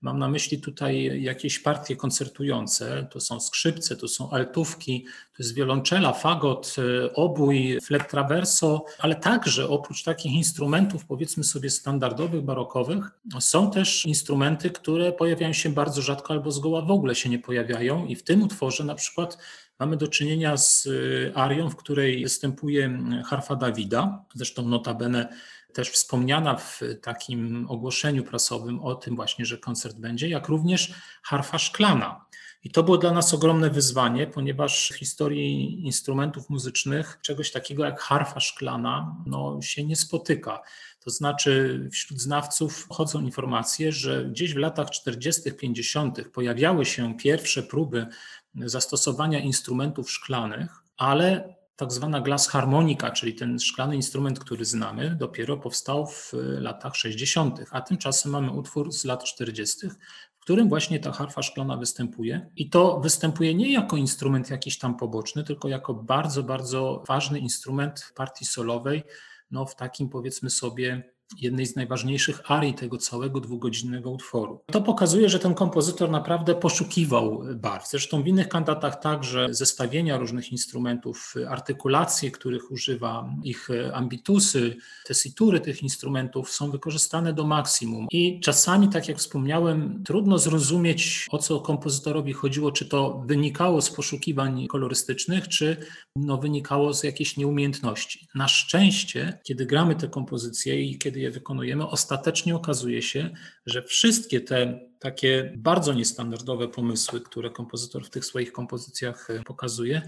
Mam 0.00 0.18
na 0.18 0.28
myśli 0.28 0.60
tutaj 0.60 1.22
jakieś 1.22 1.58
partie 1.58 1.96
koncertujące, 1.96 3.06
to 3.10 3.20
są 3.20 3.40
skrzypce, 3.40 3.96
to 3.96 4.08
są 4.08 4.30
altówki, 4.30 5.04
to 5.04 5.42
jest 5.42 5.54
wiolonczela, 5.54 6.12
fagot, 6.12 6.76
e, 6.78 7.14
obój, 7.14 7.78
flet 7.82 8.10
traverso, 8.10 8.84
ale 8.98 9.14
także 9.14 9.68
oprócz 9.68 10.02
takich 10.02 10.32
instrumentów, 10.32 11.06
powiedzmy 11.06 11.44
sobie 11.44 11.70
standardowych, 11.70 12.42
barokowych, 12.42 13.10
są 13.40 13.70
też 13.70 14.06
instrumenty, 14.06 14.70
które 14.70 15.12
pojawiają 15.12 15.52
się 15.52 15.68
bardzo 15.68 16.02
rzadko 16.02 16.34
albo 16.34 16.50
zgoła 16.50 16.82
w 16.82 16.90
ogóle 16.90 17.14
się 17.14 17.28
nie 17.28 17.38
pojawiają 17.38 18.06
i 18.06 18.16
w 18.16 18.22
tym 18.22 18.42
utworze 18.42 18.84
na 18.84 18.94
przykład 18.94 19.38
mamy 19.78 19.96
do 19.96 20.08
czynienia 20.08 20.56
z 20.56 20.86
e, 20.86 21.36
arią, 21.36 21.70
w 21.70 21.76
której 21.76 22.22
występuje 22.22 22.98
harfa 23.26 23.56
Dawida, 23.56 24.24
zresztą 24.34 24.68
notabene 24.68 25.28
też 25.76 25.90
wspomniana 25.90 26.56
w 26.56 26.80
takim 27.02 27.66
ogłoszeniu 27.68 28.24
prasowym 28.24 28.80
o 28.80 28.94
tym 28.94 29.16
właśnie, 29.16 29.44
że 29.44 29.58
koncert 29.58 29.96
będzie, 29.96 30.28
jak 30.28 30.48
również 30.48 30.94
harfa 31.22 31.58
szklana. 31.58 32.26
I 32.64 32.70
to 32.70 32.82
było 32.82 32.98
dla 32.98 33.12
nas 33.12 33.34
ogromne 33.34 33.70
wyzwanie, 33.70 34.26
ponieważ 34.26 34.88
w 34.92 34.96
historii 34.96 35.84
instrumentów 35.86 36.50
muzycznych 36.50 37.18
czegoś 37.22 37.50
takiego 37.52 37.84
jak 37.84 38.00
harfa 38.00 38.40
szklana 38.40 39.16
no, 39.26 39.62
się 39.62 39.84
nie 39.84 39.96
spotyka. 39.96 40.62
To 41.04 41.10
znaczy, 41.10 41.88
wśród 41.92 42.20
znawców 42.20 42.86
chodzą 42.90 43.20
informacje, 43.20 43.92
że 43.92 44.24
gdzieś 44.24 44.54
w 44.54 44.56
latach 44.56 44.90
40., 44.90 45.52
50. 45.52 46.28
pojawiały 46.28 46.84
się 46.84 47.16
pierwsze 47.16 47.62
próby 47.62 48.06
zastosowania 48.54 49.38
instrumentów 49.38 50.10
szklanych, 50.10 50.70
ale 50.96 51.56
tak 51.76 51.92
zwana 51.92 52.20
glass 52.20 52.48
harmonika, 52.48 53.10
czyli 53.10 53.34
ten 53.34 53.58
szklany 53.58 53.96
instrument, 53.96 54.38
który 54.38 54.64
znamy, 54.64 55.16
dopiero 55.20 55.56
powstał 55.56 56.06
w 56.06 56.32
latach 56.58 56.96
60., 56.96 57.60
a 57.70 57.80
tymczasem 57.80 58.32
mamy 58.32 58.50
utwór 58.50 58.92
z 58.92 59.04
lat 59.04 59.24
40., 59.24 59.88
w 60.34 60.40
którym 60.40 60.68
właśnie 60.68 61.00
ta 61.00 61.12
harfa 61.12 61.42
szklana 61.42 61.76
występuje. 61.76 62.50
I 62.56 62.70
to 62.70 63.00
występuje 63.00 63.54
nie 63.54 63.72
jako 63.72 63.96
instrument 63.96 64.50
jakiś 64.50 64.78
tam 64.78 64.96
poboczny, 64.96 65.44
tylko 65.44 65.68
jako 65.68 65.94
bardzo, 65.94 66.42
bardzo 66.42 67.04
ważny 67.08 67.38
instrument 67.38 68.12
partii 68.14 68.44
solowej, 68.44 69.02
no 69.50 69.66
w 69.66 69.76
takim 69.76 70.08
powiedzmy 70.08 70.50
sobie 70.50 71.15
jednej 71.40 71.66
z 71.66 71.76
najważniejszych 71.76 72.50
arii 72.50 72.74
tego 72.74 72.98
całego 72.98 73.40
dwugodzinnego 73.40 74.10
utworu. 74.10 74.60
To 74.72 74.80
pokazuje, 74.80 75.28
że 75.28 75.38
ten 75.38 75.54
kompozytor 75.54 76.10
naprawdę 76.10 76.54
poszukiwał 76.54 77.42
barw. 77.54 77.88
Zresztą 77.90 78.22
w 78.22 78.26
innych 78.26 78.48
kantatach 78.48 79.00
także 79.00 79.46
zestawienia 79.50 80.18
różnych 80.18 80.52
instrumentów, 80.52 81.34
artykulacje, 81.48 82.30
których 82.30 82.70
używa, 82.70 83.30
ich 83.44 83.68
ambitusy, 83.92 84.76
tesitury 85.06 85.60
tych 85.60 85.82
instrumentów 85.82 86.50
są 86.50 86.70
wykorzystane 86.70 87.32
do 87.32 87.46
maksimum. 87.46 88.06
I 88.10 88.40
czasami, 88.40 88.88
tak 88.88 89.08
jak 89.08 89.18
wspomniałem, 89.18 90.02
trudno 90.04 90.38
zrozumieć, 90.38 91.26
o 91.30 91.38
co 91.38 91.60
kompozytorowi 91.60 92.32
chodziło, 92.32 92.72
czy 92.72 92.88
to 92.88 93.22
wynikało 93.26 93.82
z 93.82 93.90
poszukiwań 93.90 94.66
kolorystycznych, 94.66 95.48
czy 95.48 95.76
no, 96.16 96.38
wynikało 96.38 96.94
z 96.94 97.04
jakiejś 97.04 97.36
nieumiejętności. 97.36 98.28
Na 98.34 98.48
szczęście, 98.48 99.38
kiedy 99.44 99.66
gramy 99.66 99.94
te 99.94 100.08
kompozycje 100.08 100.82
i 100.82 100.98
kiedy 100.98 101.15
kiedy 101.16 101.24
je 101.24 101.30
wykonujemy, 101.30 101.86
ostatecznie 101.88 102.56
okazuje 102.56 103.02
się, 103.02 103.30
że 103.66 103.82
wszystkie 103.82 104.40
te 104.40 104.80
takie 104.98 105.52
bardzo 105.56 105.92
niestandardowe 105.92 106.68
pomysły, 106.68 107.20
które 107.20 107.50
kompozytor 107.50 108.04
w 108.04 108.10
tych 108.10 108.24
swoich 108.24 108.52
kompozycjach 108.52 109.30
e, 109.30 109.42
pokazuje, 109.42 110.02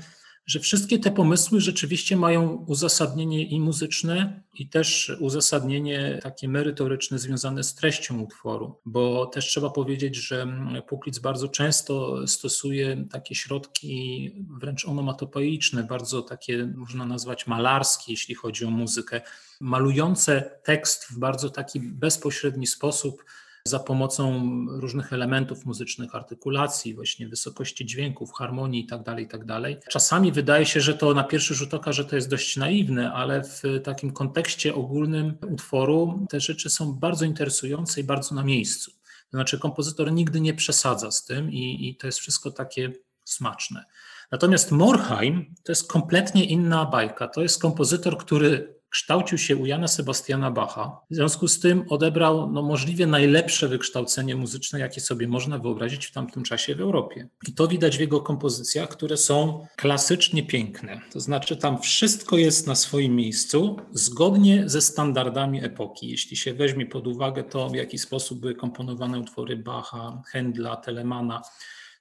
że 0.48 0.60
wszystkie 0.60 0.98
te 0.98 1.10
pomysły 1.10 1.60
rzeczywiście 1.60 2.16
mają 2.16 2.64
uzasadnienie 2.66 3.44
i 3.44 3.60
muzyczne, 3.60 4.42
i 4.54 4.68
też 4.68 5.12
uzasadnienie 5.20 6.18
takie 6.22 6.48
merytoryczne 6.48 7.18
związane 7.18 7.64
z 7.64 7.74
treścią 7.74 8.20
utworu, 8.20 8.80
bo 8.84 9.26
też 9.26 9.46
trzeba 9.46 9.70
powiedzieć, 9.70 10.16
że 10.16 10.46
Puklic 10.88 11.18
bardzo 11.18 11.48
często 11.48 12.26
stosuje 12.26 13.04
takie 13.10 13.34
środki 13.34 14.30
wręcz 14.60 14.88
onomatopeiczne, 14.88 15.84
bardzo 15.84 16.22
takie 16.22 16.72
można 16.76 17.06
nazwać 17.06 17.46
malarskie, 17.46 18.12
jeśli 18.12 18.34
chodzi 18.34 18.64
o 18.64 18.70
muzykę, 18.70 19.20
malujące 19.60 20.50
tekst 20.64 21.04
w 21.04 21.18
bardzo 21.18 21.50
taki 21.50 21.80
bezpośredni 21.80 22.66
sposób 22.66 23.24
za 23.68 23.78
pomocą 23.78 24.42
różnych 24.68 25.12
elementów 25.12 25.66
muzycznych, 25.66 26.14
artykulacji, 26.14 26.94
właśnie 26.94 27.28
wysokości 27.28 27.86
dźwięków, 27.86 28.32
harmonii 28.32 28.80
itd., 28.80 29.04
tak 29.04 29.18
itd. 29.18 29.60
Tak 29.62 29.88
Czasami 29.90 30.32
wydaje 30.32 30.66
się, 30.66 30.80
że 30.80 30.94
to 30.94 31.14
na 31.14 31.24
pierwszy 31.24 31.54
rzut 31.54 31.74
oka, 31.74 31.92
że 31.92 32.04
to 32.04 32.16
jest 32.16 32.30
dość 32.30 32.56
naiwne, 32.56 33.12
ale 33.12 33.42
w 33.44 33.62
takim 33.84 34.12
kontekście 34.12 34.74
ogólnym 34.74 35.38
utworu 35.50 36.26
te 36.30 36.40
rzeczy 36.40 36.70
są 36.70 36.92
bardzo 36.92 37.24
interesujące 37.24 38.00
i 38.00 38.04
bardzo 38.04 38.34
na 38.34 38.44
miejscu. 38.44 38.90
To 39.30 39.36
znaczy 39.36 39.58
kompozytor 39.58 40.12
nigdy 40.12 40.40
nie 40.40 40.54
przesadza 40.54 41.10
z 41.10 41.24
tym 41.24 41.52
i, 41.52 41.88
i 41.88 41.96
to 41.96 42.06
jest 42.06 42.18
wszystko 42.18 42.50
takie 42.50 42.92
smaczne. 43.24 43.84
Natomiast 44.30 44.72
Morheim 44.72 45.54
to 45.64 45.72
jest 45.72 45.88
kompletnie 45.88 46.44
inna 46.44 46.84
bajka. 46.84 47.28
To 47.28 47.42
jest 47.42 47.62
kompozytor, 47.62 48.18
który 48.18 48.77
kształcił 48.90 49.38
się 49.38 49.56
u 49.56 49.66
Jana 49.66 49.88
Sebastiana 49.88 50.50
Bacha. 50.50 51.00
W 51.10 51.14
związku 51.14 51.48
z 51.48 51.60
tym 51.60 51.84
odebrał 51.88 52.50
no, 52.50 52.62
możliwie 52.62 53.06
najlepsze 53.06 53.68
wykształcenie 53.68 54.36
muzyczne, 54.36 54.80
jakie 54.80 55.00
sobie 55.00 55.28
można 55.28 55.58
wyobrazić 55.58 56.06
w 56.06 56.12
tamtym 56.12 56.42
czasie 56.42 56.74
w 56.74 56.80
Europie. 56.80 57.28
I 57.48 57.52
to 57.52 57.68
widać 57.68 57.96
w 57.96 58.00
jego 58.00 58.20
kompozycjach, 58.20 58.88
które 58.88 59.16
są 59.16 59.66
klasycznie 59.76 60.42
piękne. 60.42 61.00
To 61.12 61.20
znaczy, 61.20 61.56
tam 61.56 61.82
wszystko 61.82 62.36
jest 62.36 62.66
na 62.66 62.74
swoim 62.74 63.16
miejscu, 63.16 63.76
zgodnie 63.92 64.68
ze 64.68 64.80
standardami 64.80 65.64
epoki. 65.64 66.08
Jeśli 66.08 66.36
się 66.36 66.54
weźmie 66.54 66.86
pod 66.86 67.06
uwagę 67.06 67.44
to, 67.44 67.68
w 67.68 67.74
jaki 67.74 67.98
sposób 67.98 68.40
były 68.40 68.54
komponowane 68.54 69.18
utwory 69.18 69.56
Bacha, 69.56 70.22
Händla, 70.32 70.76
Telemana, 70.76 71.42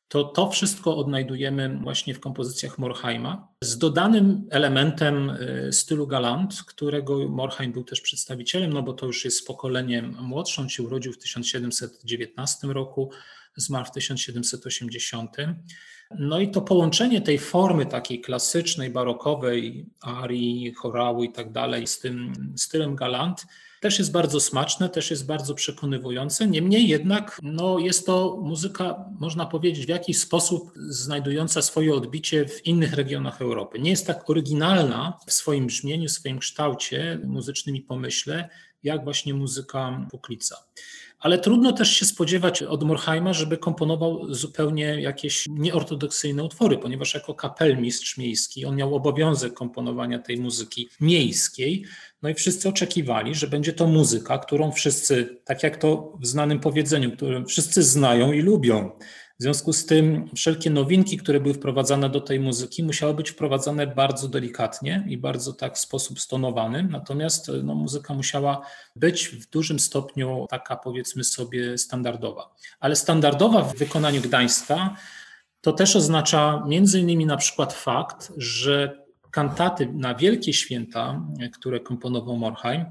to 0.07 0.23
to 0.23 0.49
wszystko 0.49 0.97
odnajdujemy 0.97 1.79
właśnie 1.83 2.13
w 2.13 2.19
kompozycjach 2.19 2.77
Morheima 2.77 3.47
z 3.61 3.77
dodanym 3.77 4.47
elementem 4.49 5.29
y, 5.29 5.73
stylu 5.73 6.07
galant, 6.07 6.63
którego 6.67 7.29
Morheim 7.29 7.71
był 7.71 7.83
też 7.83 8.01
przedstawicielem, 8.01 8.73
no 8.73 8.83
bo 8.83 8.93
to 8.93 9.05
już 9.05 9.25
jest 9.25 9.47
pokoleniem 9.47 10.17
młodszym, 10.21 10.63
on 10.63 10.69
się 10.69 10.83
urodził 10.83 11.13
w 11.13 11.17
1719 11.17 12.67
roku, 12.67 13.11
zmarł 13.57 13.85
w 13.85 13.91
1780. 13.91 15.37
No 16.19 16.39
i 16.39 16.51
to 16.51 16.61
połączenie 16.61 17.21
tej 17.21 17.39
formy 17.39 17.85
takiej 17.85 18.21
klasycznej, 18.21 18.89
barokowej, 18.89 19.89
arii, 20.01 20.73
chorału 20.73 21.23
i 21.23 21.31
tak 21.31 21.51
dalej 21.51 21.87
z 21.87 21.99
tym 21.99 22.33
stylem 22.55 22.95
galant 22.95 23.45
też 23.81 23.99
jest 23.99 24.11
bardzo 24.11 24.39
smaczne, 24.39 24.89
też 24.89 25.11
jest 25.11 25.25
bardzo 25.25 25.55
przekonywujące. 25.55 26.47
Niemniej 26.47 26.87
jednak 26.87 27.39
no, 27.43 27.79
jest 27.79 28.05
to 28.05 28.39
muzyka, 28.43 29.05
można 29.19 29.45
powiedzieć, 29.45 29.85
w 29.85 29.89
jakiś 29.89 30.19
sposób 30.19 30.71
znajdująca 30.75 31.61
swoje 31.61 31.95
odbicie 31.95 32.45
w 32.47 32.65
innych 32.65 32.93
regionach 32.93 33.41
Europy. 33.41 33.79
Nie 33.79 33.89
jest 33.89 34.07
tak 34.07 34.29
oryginalna 34.29 35.19
w 35.27 35.33
swoim 35.33 35.67
brzmieniu, 35.67 36.07
w 36.07 36.11
swoim 36.11 36.39
kształcie 36.39 37.19
muzycznym 37.23 37.75
i 37.75 37.81
pomyśle, 37.81 38.49
jak 38.83 39.03
właśnie 39.03 39.33
muzyka 39.33 40.07
Puklica. 40.11 40.55
Ale 41.19 41.37
trudno 41.39 41.73
też 41.73 41.91
się 41.91 42.05
spodziewać 42.05 42.63
od 42.63 42.83
Morheima, 42.83 43.33
żeby 43.33 43.57
komponował 43.57 44.33
zupełnie 44.33 45.01
jakieś 45.01 45.45
nieortodoksyjne 45.49 46.43
utwory, 46.43 46.77
ponieważ 46.77 47.13
jako 47.13 47.33
kapelmistrz 47.33 48.17
miejski 48.17 48.65
on 48.65 48.75
miał 48.75 48.95
obowiązek 48.95 49.53
komponowania 49.53 50.19
tej 50.19 50.37
muzyki 50.37 50.89
miejskiej. 51.01 51.85
No 52.21 52.29
i 52.29 52.33
wszyscy 52.33 52.69
oczekiwali, 52.69 53.35
że 53.35 53.47
będzie 53.47 53.73
to 53.73 53.87
muzyka, 53.87 54.37
którą 54.37 54.71
wszyscy, 54.71 55.39
tak 55.45 55.63
jak 55.63 55.77
to 55.77 56.17
w 56.21 56.27
znanym 56.27 56.59
powiedzeniu, 56.59 57.11
którą 57.11 57.45
wszyscy 57.45 57.83
znają 57.83 58.31
i 58.31 58.41
lubią. 58.41 58.91
W 59.39 59.43
związku 59.43 59.73
z 59.73 59.85
tym 59.85 60.29
wszelkie 60.35 60.69
nowinki, 60.69 61.17
które 61.17 61.39
były 61.39 61.53
wprowadzane 61.53 62.09
do 62.09 62.21
tej 62.21 62.39
muzyki, 62.39 62.83
musiały 62.83 63.13
być 63.13 63.29
wprowadzane 63.29 63.87
bardzo 63.87 64.27
delikatnie 64.27 65.05
i 65.07 65.17
bardzo 65.17 65.53
tak 65.53 65.75
w 65.75 65.79
sposób 65.79 66.19
stonowany. 66.19 66.83
Natomiast 66.83 67.51
no, 67.63 67.75
muzyka 67.75 68.13
musiała 68.13 68.61
być 68.95 69.27
w 69.27 69.49
dużym 69.49 69.79
stopniu 69.79 70.45
taka, 70.49 70.75
powiedzmy 70.75 71.23
sobie, 71.23 71.77
standardowa. 71.77 72.55
Ale 72.79 72.95
standardowa 72.95 73.61
w 73.61 73.75
wykonaniu 73.75 74.21
Gdańska 74.21 74.95
to 75.61 75.73
też 75.73 75.95
oznacza 75.95 76.63
między 76.67 76.99
innymi 76.99 77.25
na 77.25 77.37
przykład 77.37 77.73
fakt, 77.73 78.31
że 78.37 79.05
kantaty 79.31 79.89
na 79.93 80.15
wielkie 80.15 80.53
święta, 80.53 81.21
które 81.53 81.79
komponował 81.79 82.37
Morheim, 82.37 82.85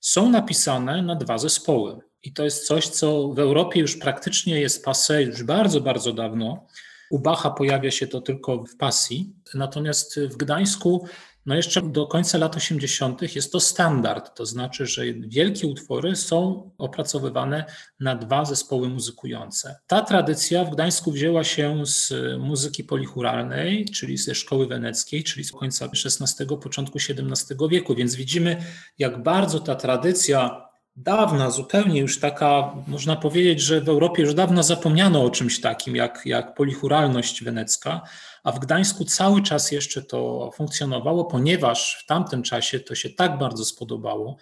są 0.00 0.30
napisane 0.30 1.02
na 1.02 1.16
dwa 1.16 1.38
zespoły. 1.38 2.00
I 2.24 2.32
to 2.32 2.44
jest 2.44 2.66
coś, 2.66 2.88
co 2.88 3.28
w 3.28 3.38
Europie 3.38 3.80
już 3.80 3.96
praktycznie 3.96 4.60
jest 4.60 4.86
passé 4.86 5.26
już 5.26 5.42
bardzo, 5.42 5.80
bardzo 5.80 6.12
dawno. 6.12 6.66
U 7.10 7.18
Bacha 7.18 7.50
pojawia 7.50 7.90
się 7.90 8.06
to 8.06 8.20
tylko 8.20 8.64
w 8.64 8.76
pasji, 8.76 9.32
natomiast 9.54 10.20
w 10.20 10.36
Gdańsku 10.36 11.06
no 11.46 11.54
jeszcze 11.54 11.82
do 11.82 12.06
końca 12.06 12.38
lat 12.38 12.56
80. 12.56 13.34
jest 13.36 13.52
to 13.52 13.60
standard, 13.60 14.36
to 14.36 14.46
znaczy, 14.46 14.86
że 14.86 15.02
wielkie 15.12 15.66
utwory 15.66 16.16
są 16.16 16.70
opracowywane 16.78 17.64
na 18.00 18.14
dwa 18.14 18.44
zespoły 18.44 18.88
muzykujące. 18.88 19.76
Ta 19.86 20.02
tradycja 20.02 20.64
w 20.64 20.70
Gdańsku 20.70 21.12
wzięła 21.12 21.44
się 21.44 21.86
z 21.86 22.12
muzyki 22.38 22.84
polichuralnej, 22.84 23.84
czyli 23.84 24.16
ze 24.16 24.34
szkoły 24.34 24.66
weneckiej, 24.66 25.24
czyli 25.24 25.44
z 25.44 25.52
końca 25.52 25.84
XVI, 25.84 26.46
początku 26.62 26.98
XVII 26.98 27.68
wieku, 27.70 27.94
więc 27.94 28.14
widzimy, 28.14 28.64
jak 28.98 29.22
bardzo 29.22 29.60
ta 29.60 29.74
tradycja 29.74 30.68
dawna, 30.96 31.50
zupełnie 31.50 32.00
już 32.00 32.20
taka, 32.20 32.74
można 32.86 33.16
powiedzieć, 33.16 33.60
że 33.60 33.80
w 33.80 33.88
Europie 33.88 34.22
już 34.22 34.34
dawno 34.34 34.62
zapomniano 34.62 35.24
o 35.24 35.30
czymś 35.30 35.60
takim 35.60 35.96
jak, 35.96 36.22
jak 36.24 36.54
polichuralność 36.54 37.44
wenecka, 37.44 38.00
a 38.44 38.52
w 38.52 38.58
Gdańsku 38.58 39.04
cały 39.04 39.42
czas 39.42 39.72
jeszcze 39.72 40.02
to 40.02 40.50
funkcjonowało, 40.54 41.24
ponieważ 41.24 42.02
w 42.04 42.06
tamtym 42.06 42.42
czasie 42.42 42.80
to 42.80 42.94
się 42.94 43.10
tak 43.10 43.38
bardzo 43.38 43.64
spodobało, 43.64 44.36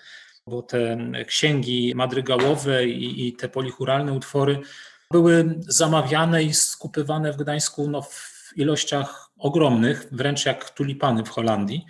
bo 0.47 0.63
te 0.63 0.97
księgi 1.27 1.93
madrygałowe 1.95 2.87
i, 2.87 3.29
i 3.29 3.33
te 3.33 3.49
polichuralne 3.49 4.13
utwory 4.13 4.61
były 5.11 5.55
zamawiane 5.69 6.43
i 6.43 6.55
skupywane 6.55 7.33
w 7.33 7.37
Gdańsku 7.37 7.89
no, 7.89 8.03
w 8.03 8.53
ilościach 8.57 9.31
ogromnych, 9.39 10.09
wręcz 10.13 10.47
jak 10.47 10.71
tulipany 10.71 11.25
w 11.25 11.29
Holandii. 11.29 11.87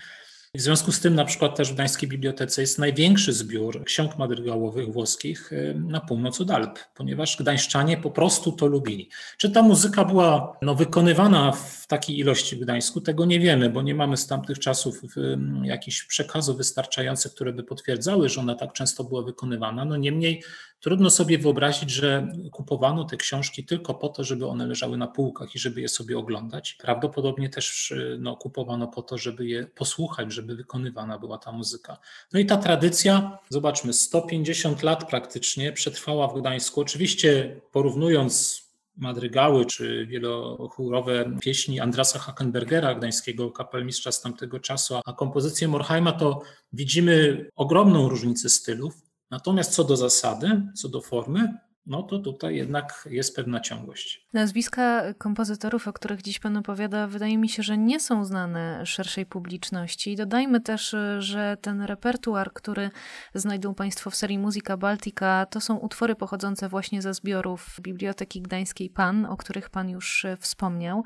W 0.57 0.61
związku 0.61 0.93
z 0.93 1.01
tym 1.01 1.15
na 1.15 1.25
przykład 1.25 1.57
też 1.57 1.71
w 1.71 1.75
Gdańskiej 1.75 2.09
Bibliotece 2.09 2.61
jest 2.61 2.79
największy 2.79 3.33
zbiór 3.33 3.85
ksiąg 3.85 4.19
madrygałowych 4.19 4.93
włoskich 4.93 5.53
y, 5.53 5.75
na 5.88 6.01
północ 6.01 6.41
od 6.41 6.51
Alp, 6.51 6.79
ponieważ 6.95 7.37
gdańszczanie 7.37 7.97
po 7.97 8.11
prostu 8.11 8.53
to 8.53 8.67
lubili. 8.67 9.09
Czy 9.38 9.51
ta 9.51 9.62
muzyka 9.62 10.05
była 10.05 10.57
no, 10.62 10.75
wykonywana 10.75 11.53
w 11.53 11.87
takiej 11.87 12.19
ilości 12.19 12.57
w 12.57 12.61
Gdańsku, 12.61 13.01
tego 13.01 13.25
nie 13.25 13.41
wiemy, 13.41 13.71
bo 13.71 13.83
nie 13.83 13.95
mamy 13.95 14.17
z 14.17 14.27
tamtych 14.27 14.59
czasów 14.59 15.03
y, 15.17 15.38
jakichś 15.62 16.05
przekazów 16.05 16.57
wystarczających, 16.57 17.35
które 17.35 17.53
by 17.53 17.62
potwierdzały, 17.62 18.29
że 18.29 18.41
ona 18.41 18.55
tak 18.55 18.73
często 18.73 19.05
była 19.05 19.23
wykonywana. 19.23 19.85
No 19.85 19.97
niemniej 19.97 20.43
Trudno 20.83 21.11
sobie 21.11 21.38
wyobrazić, 21.38 21.90
że 21.90 22.33
kupowano 22.53 23.05
te 23.05 23.16
książki 23.16 23.64
tylko 23.64 23.95
po 23.95 24.09
to, 24.09 24.25
żeby 24.25 24.47
one 24.47 24.66
leżały 24.66 24.97
na 24.97 25.07
półkach 25.07 25.55
i 25.55 25.59
żeby 25.59 25.81
je 25.81 25.88
sobie 25.88 26.18
oglądać. 26.18 26.75
Prawdopodobnie 26.75 27.49
też 27.49 27.95
no, 28.18 28.37
kupowano 28.37 28.88
po 28.88 29.03
to, 29.03 29.18
żeby 29.18 29.47
je 29.47 29.66
posłuchać, 29.66 30.33
żeby 30.33 30.57
wykonywana 30.57 31.18
była 31.18 31.38
ta 31.38 31.53
muzyka. 31.53 31.99
No 32.33 32.40
i 32.40 32.47
ta 32.47 32.57
tradycja, 32.57 33.38
zobaczmy, 33.49 33.92
150 33.92 34.83
lat 34.83 35.11
praktycznie 35.11 35.73
przetrwała 35.73 36.29
w 36.29 36.40
Gdańsku. 36.40 36.81
Oczywiście 36.81 37.61
porównując 37.73 38.62
madrygały 38.97 39.66
czy 39.66 40.07
wielochórowe 40.07 41.37
pieśni 41.40 41.81
Andrasa 41.81 42.18
Hackenbergera, 42.18 42.95
gdańskiego 42.95 43.51
kapelmistrza 43.51 44.12
z 44.12 44.21
tamtego 44.21 44.61
czasu, 44.61 45.01
a 45.05 45.12
kompozycję 45.12 45.68
Morheima, 45.68 46.12
to 46.12 46.40
widzimy 46.73 47.47
ogromną 47.57 48.09
różnicę 48.09 48.49
stylów. 48.49 49.12
Natomiast 49.33 49.73
co 49.73 49.85
do 49.85 49.97
zasady, 49.97 50.62
co 50.75 50.88
do 50.88 51.01
formy, 51.01 51.59
no 51.87 52.03
to 52.03 52.18
tutaj 52.18 52.57
jednak 52.57 53.09
jest 53.11 53.37
pewna 53.37 53.61
ciągłość. 53.61 54.27
Nazwiska 54.33 55.14
kompozytorów, 55.18 55.88
o 55.88 55.92
których 55.92 56.23
dziś 56.23 56.38
Pan 56.38 56.57
opowiada, 56.57 57.07
wydaje 57.07 57.38
mi 57.38 57.49
się, 57.49 57.62
że 57.62 57.79
nie 57.79 58.01
są 58.01 58.25
znane 58.25 58.87
szerszej 58.87 59.27
publiczności. 59.27 60.16
Dodajmy 60.16 60.61
też, 60.61 60.97
że 61.18 61.57
ten 61.61 61.83
repertuar, 61.83 62.53
który 62.53 62.90
znajdą 63.35 63.75
Państwo 63.75 64.11
w 64.11 64.16
serii 64.16 64.38
Muzyka 64.38 64.77
Baltica, 64.77 65.47
to 65.47 65.61
są 65.61 65.77
utwory 65.77 66.14
pochodzące 66.14 66.68
właśnie 66.68 67.03
ze 67.03 67.14
zbiorów 67.14 67.77
Biblioteki 67.81 68.42
Gdańskiej 68.42 68.90
PAN, 68.90 69.27
o 69.27 69.37
których 69.37 69.71
Pan 69.71 69.90
już 69.90 70.27
wspomniał. 70.40 71.05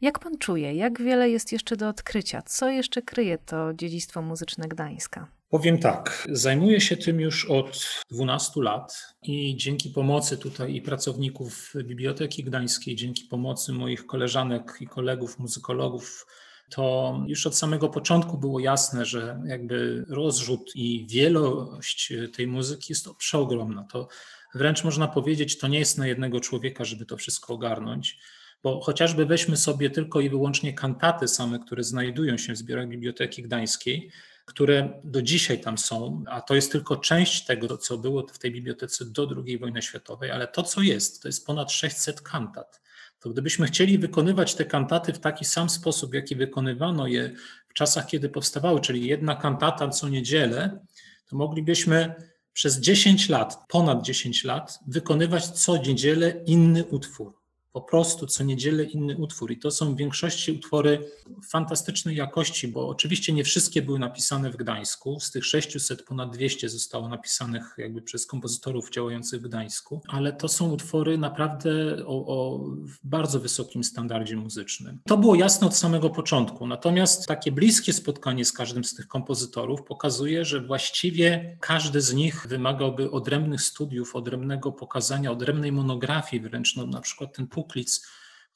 Jak 0.00 0.18
Pan 0.18 0.38
czuje, 0.38 0.74
jak 0.74 1.02
wiele 1.02 1.30
jest 1.30 1.52
jeszcze 1.52 1.76
do 1.76 1.88
odkrycia? 1.88 2.42
Co 2.42 2.68
jeszcze 2.68 3.02
kryje 3.02 3.38
to 3.38 3.74
dziedzictwo 3.74 4.22
muzyczne 4.22 4.68
Gdańska? 4.68 5.26
Powiem 5.48 5.78
tak, 5.78 6.26
zajmuję 6.32 6.80
się 6.80 6.96
tym 6.96 7.20
już 7.20 7.50
od 7.50 7.86
12 8.10 8.62
lat 8.62 9.14
i 9.22 9.56
dzięki 9.56 9.90
pomocy 9.90 10.38
tutaj 10.38 10.74
i 10.74 10.82
pracowników 10.82 11.72
Biblioteki 11.84 12.44
Gdańskiej, 12.44 12.96
dzięki 12.96 13.24
pomocy 13.24 13.72
moich 13.72 14.06
koleżanek 14.06 14.76
i 14.80 14.86
kolegów, 14.86 15.38
muzykologów, 15.38 16.26
to 16.70 17.14
już 17.26 17.46
od 17.46 17.56
samego 17.56 17.88
początku 17.88 18.38
było 18.38 18.60
jasne, 18.60 19.04
że 19.04 19.42
jakby 19.46 20.04
rozrzut 20.08 20.72
i 20.74 21.06
wielość 21.10 22.12
tej 22.36 22.46
muzyki 22.46 22.86
jest 22.88 23.08
przeogromna. 23.16 23.84
To 23.92 24.08
wręcz 24.54 24.84
można 24.84 25.08
powiedzieć, 25.08 25.58
to 25.58 25.68
nie 25.68 25.78
jest 25.78 25.98
na 25.98 26.06
jednego 26.06 26.40
człowieka, 26.40 26.84
żeby 26.84 27.06
to 27.06 27.16
wszystko 27.16 27.54
ogarnąć. 27.54 28.18
Bo 28.62 28.80
chociażby 28.80 29.26
weźmy 29.26 29.56
sobie 29.56 29.90
tylko 29.90 30.20
i 30.20 30.30
wyłącznie 30.30 30.72
kantaty 30.72 31.28
same, 31.28 31.58
które 31.58 31.84
znajdują 31.84 32.38
się 32.38 32.52
w 32.52 32.56
zbiorach 32.56 32.88
Biblioteki 32.88 33.42
Gdańskiej, 33.42 34.10
które 34.44 35.00
do 35.04 35.22
dzisiaj 35.22 35.60
tam 35.60 35.78
są, 35.78 36.24
a 36.28 36.40
to 36.40 36.54
jest 36.54 36.72
tylko 36.72 36.96
część 36.96 37.44
tego, 37.44 37.78
co 37.78 37.98
było 37.98 38.26
w 38.26 38.38
tej 38.38 38.52
bibliotece 38.52 39.04
do 39.04 39.28
II 39.46 39.58
wojny 39.58 39.82
światowej, 39.82 40.30
ale 40.30 40.48
to, 40.48 40.62
co 40.62 40.82
jest, 40.82 41.22
to 41.22 41.28
jest 41.28 41.46
ponad 41.46 41.72
600 41.72 42.20
kantat. 42.20 42.80
To 43.20 43.30
gdybyśmy 43.30 43.66
chcieli 43.66 43.98
wykonywać 43.98 44.54
te 44.54 44.64
kantaty 44.64 45.12
w 45.12 45.18
taki 45.18 45.44
sam 45.44 45.70
sposób, 45.70 46.10
w 46.10 46.14
jaki 46.14 46.36
wykonywano 46.36 47.06
je 47.06 47.34
w 47.68 47.74
czasach, 47.74 48.06
kiedy 48.06 48.28
powstawały, 48.28 48.80
czyli 48.80 49.06
jedna 49.06 49.36
kantata 49.36 49.88
co 49.88 50.08
niedzielę, 50.08 50.84
to 51.26 51.36
moglibyśmy 51.36 52.14
przez 52.52 52.80
10 52.80 53.28
lat, 53.28 53.58
ponad 53.68 54.02
10 54.02 54.44
lat, 54.44 54.78
wykonywać 54.86 55.46
co 55.46 55.76
niedzielę 55.76 56.42
inny 56.46 56.84
utwór 56.84 57.43
po 57.74 57.80
prostu 57.80 58.26
co 58.26 58.44
niedzielę 58.44 58.84
inny 58.84 59.16
utwór. 59.16 59.50
I 59.50 59.58
to 59.58 59.70
są 59.70 59.94
w 59.94 59.96
większości 59.96 60.52
utwory 60.52 61.10
fantastycznej 61.48 62.16
jakości, 62.16 62.68
bo 62.68 62.88
oczywiście 62.88 63.32
nie 63.32 63.44
wszystkie 63.44 63.82
były 63.82 63.98
napisane 63.98 64.50
w 64.50 64.56
Gdańsku. 64.56 65.20
Z 65.20 65.30
tych 65.30 65.44
600 65.44 66.02
ponad 66.02 66.36
200 66.36 66.68
zostało 66.68 67.08
napisanych 67.08 67.74
jakby 67.78 68.02
przez 68.02 68.26
kompozytorów 68.26 68.90
działających 68.90 69.40
w 69.40 69.44
Gdańsku, 69.44 70.00
ale 70.08 70.32
to 70.32 70.48
są 70.48 70.72
utwory 70.72 71.18
naprawdę 71.18 71.96
o, 72.06 72.26
o 72.26 72.60
bardzo 73.04 73.40
wysokim 73.40 73.84
standardzie 73.84 74.36
muzycznym. 74.36 74.98
To 75.06 75.16
było 75.16 75.34
jasne 75.34 75.66
od 75.66 75.76
samego 75.76 76.10
początku. 76.10 76.66
Natomiast 76.66 77.26
takie 77.26 77.52
bliskie 77.52 77.92
spotkanie 77.92 78.44
z 78.44 78.52
każdym 78.52 78.84
z 78.84 78.94
tych 78.94 79.08
kompozytorów 79.08 79.82
pokazuje, 79.82 80.44
że 80.44 80.60
właściwie 80.60 81.56
każdy 81.60 82.00
z 82.00 82.14
nich 82.14 82.46
wymagałby 82.48 83.10
odrębnych 83.10 83.62
studiów, 83.62 84.16
odrębnego 84.16 84.72
pokazania, 84.72 85.32
odrębnej 85.32 85.72
monografii 85.72 86.42
wręcz. 86.42 86.76
No, 86.76 86.86
na 86.86 87.00
przykład 87.00 87.36
ten 87.36 87.46
Puklic 87.64 88.06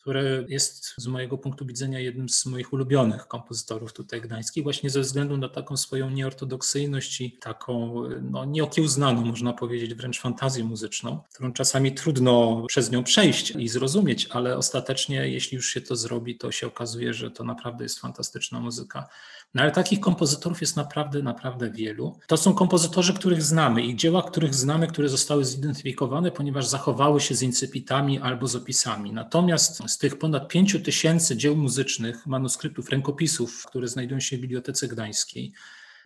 który 0.09 0.47
jest 0.49 0.95
z 0.97 1.07
mojego 1.07 1.39
punktu 1.39 1.67
widzenia 1.67 2.01
jednym 2.01 2.29
z 2.29 2.47
moich 2.47 2.73
ulubionych 2.73 3.27
kompozytorów 3.27 3.93
tutaj 3.93 4.21
gdańskich, 4.21 4.63
właśnie 4.63 4.91
ze 4.91 5.01
względu 5.01 5.37
na 5.37 5.49
taką 5.49 5.77
swoją 5.77 6.11
nieortodoksyjność 6.11 7.21
i 7.21 7.33
taką 7.33 8.03
no, 8.23 8.45
nieokiełznaną, 8.45 9.25
można 9.25 9.53
powiedzieć, 9.53 9.95
wręcz 9.95 10.21
fantazję 10.21 10.65
muzyczną, 10.65 11.21
którą 11.35 11.53
czasami 11.53 11.93
trudno 11.93 12.63
przez 12.69 12.91
nią 12.91 13.05
przejść 13.05 13.51
i 13.51 13.69
zrozumieć, 13.69 14.29
ale 14.31 14.57
ostatecznie, 14.57 15.29
jeśli 15.29 15.57
już 15.57 15.69
się 15.69 15.81
to 15.81 15.97
zrobi, 15.97 16.39
to 16.39 16.53
się 16.53 16.67
okazuje, 16.67 17.15
że 17.15 17.31
to 17.31 17.45
naprawdę 17.45 17.85
jest 17.85 17.99
fantastyczna 17.99 18.61
muzyka. 18.61 19.09
No 19.55 19.63
ale 19.63 19.71
takich 19.71 20.01
kompozytorów 20.01 20.61
jest 20.61 20.77
naprawdę, 20.77 21.23
naprawdę 21.23 21.71
wielu. 21.71 22.19
To 22.27 22.37
są 22.37 22.55
kompozytorzy, 22.55 23.15
których 23.15 23.43
znamy 23.43 23.83
i 23.83 23.97
dzieła, 23.97 24.23
których 24.23 24.55
znamy, 24.55 24.87
które 24.87 25.09
zostały 25.09 25.45
zidentyfikowane, 25.45 26.31
ponieważ 26.31 26.67
zachowały 26.67 27.21
się 27.21 27.35
z 27.35 27.43
incypitami 27.43 28.19
albo 28.19 28.47
z 28.47 28.57
opisami. 28.57 29.13
Natomiast 29.13 29.91
z 29.91 29.99
tych 29.99 30.19
ponad 30.19 30.49
pięciu 30.49 30.81
tysięcy 30.81 31.37
dzieł 31.37 31.57
muzycznych, 31.57 32.27
manuskryptów, 32.27 32.89
rękopisów, 32.89 33.67
które 33.67 33.89
znajdują 33.89 34.21
się 34.21 34.37
w 34.37 34.41
Bibliotece 34.41 34.89
Gdańskiej, 34.89 35.53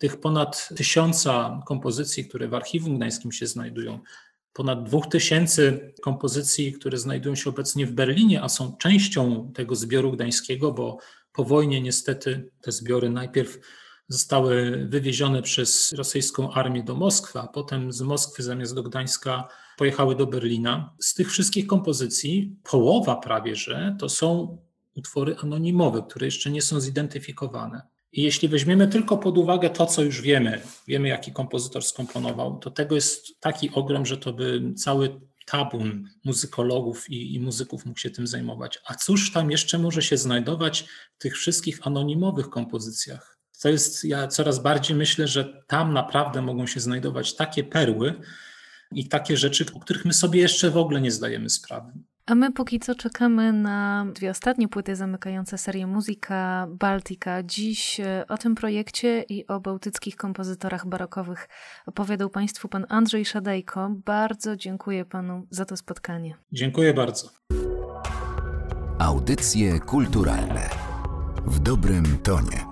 tych 0.01 0.21
ponad 0.21 0.69
tysiąca 0.77 1.61
kompozycji, 1.67 2.25
które 2.25 2.49
w 2.49 2.55
Archiwum 2.55 2.97
Gdańskim 2.97 3.33
się 3.33 3.47
znajdują, 3.47 4.01
ponad 4.53 4.85
dwóch 4.85 5.07
tysięcy 5.07 5.95
kompozycji, 6.03 6.73
które 6.73 6.99
znajdują 6.99 7.35
się 7.35 7.51
obecnie 7.51 7.87
w 7.87 7.93
Berlinie, 7.93 8.43
a 8.43 8.49
są 8.49 8.77
częścią 8.77 9.53
tego 9.55 9.75
zbioru 9.75 10.13
gdańskiego, 10.13 10.73
bo 10.73 10.99
po 11.33 11.45
wojnie 11.45 11.81
niestety 11.81 12.51
te 12.61 12.73
zbiory 12.73 13.11
najpierw 13.11 13.59
zostały 14.09 14.87
wywiezione 14.91 15.43
przez 15.43 15.93
rosyjską 15.93 16.53
armię 16.53 16.83
do 16.83 16.95
Moskwy, 16.95 17.39
a 17.39 17.47
potem 17.47 17.93
z 17.93 18.03
Moskwy 18.03 18.43
zamiast 18.43 18.75
do 18.75 18.83
Gdańska 18.83 19.49
pojechały 19.79 20.17
do 20.17 20.27
Berlina. 20.27 20.95
Z 21.01 21.15
tych 21.15 21.31
wszystkich 21.31 21.67
kompozycji 21.67 22.57
połowa 22.63 23.17
prawie, 23.17 23.57
że 23.57 23.97
to 23.99 24.09
są 24.09 24.59
utwory 24.95 25.37
anonimowe, 25.43 26.03
które 26.09 26.27
jeszcze 26.27 26.51
nie 26.51 26.63
są 26.63 26.81
zidentyfikowane. 26.81 27.83
I 28.13 28.23
jeśli 28.23 28.49
weźmiemy 28.49 28.89
tylko 28.89 29.19
pod 29.19 29.39
uwagę 29.39 29.71
to, 29.71 29.87
co 29.87 30.03
już 30.03 30.21
wiemy, 30.21 30.61
wiemy 30.89 31.09
jaki 31.09 31.33
kompozytor 31.33 31.83
skomponował, 31.83 32.59
to 32.59 32.71
tego 32.71 32.95
jest 32.95 33.41
taki 33.41 33.71
ogrom, 33.71 34.07
że 34.07 34.17
to 34.19 34.33
by 34.33 34.75
cały 34.77 35.21
tabun 35.47 36.09
muzykologów 36.25 37.11
i, 37.11 37.35
i, 37.35 37.41
muzyków 37.41 37.87
mógł 37.87 37.99
się 37.99 38.11
tym 38.11 38.27
zajmować. 38.27 38.79
A 38.87 38.95
cóż 38.95 39.33
tam 39.33 39.51
jeszcze 39.51 39.79
może 39.79 40.03
się 40.03 40.17
znajdować 40.17 40.85
w 41.15 41.19
tych 41.19 41.37
wszystkich 41.37 41.87
anonimowych 41.87 42.49
kompozycjach? 42.49 43.39
To 43.63 43.69
jest, 43.69 44.05
ja 44.05 44.29
coraz 44.29 44.63
bardziej 44.63 44.97
myślę, 44.97 45.29
że 45.29 45.63
tam 45.67 45.93
naprawdę 45.93 46.43
mogą 46.43 46.67
się 46.67 46.81
znajdować 46.81 47.37
takie 47.37 47.65
perły 47.65 48.15
i 48.93 49.09
takie 49.09 49.37
rzeczy, 49.37 49.67
o 49.75 49.81
których 49.81 50.05
my 50.05 50.13
sobie 50.13 50.41
jeszcze 50.41 50.71
w 50.71 50.77
ogóle 50.77 51.01
nie 51.01 51.11
zdajemy 51.11 51.51
sprawy. 51.51 51.93
A 52.27 52.35
my 52.35 52.53
póki 52.53 52.81
co 52.81 52.95
czekamy 52.95 53.53
na 53.53 54.07
dwie 54.15 54.31
ostatnie 54.31 54.69
płyty 54.69 54.97
zamykające 54.97 55.59
serię 55.59 55.87
Muzyka 55.87 56.67
Baltica. 56.71 57.43
Dziś 57.43 58.01
e, 58.01 58.25
o 58.29 58.39
tym 58.39 58.55
projekcie 58.55 59.25
i 59.29 59.47
o 59.47 59.61
bałtyckich 59.61 60.17
kompozytorach 60.17 60.87
barokowych 60.87 61.49
opowiadał 61.87 62.31
Państwu 62.31 62.69
pan 62.69 62.87
Andrzej 62.89 63.25
Szadejko. 63.25 63.91
Bardzo 64.05 64.57
dziękuję 64.57 65.05
Panu 65.05 65.47
za 65.51 65.65
to 65.65 65.77
spotkanie. 65.77 66.35
Dziękuję 66.53 66.95
bardzo. 66.95 67.29
Audycje 68.99 69.81
kulturalne 69.81 70.71
w 71.47 71.59
dobrym 71.59 72.19
tonie. 72.19 72.72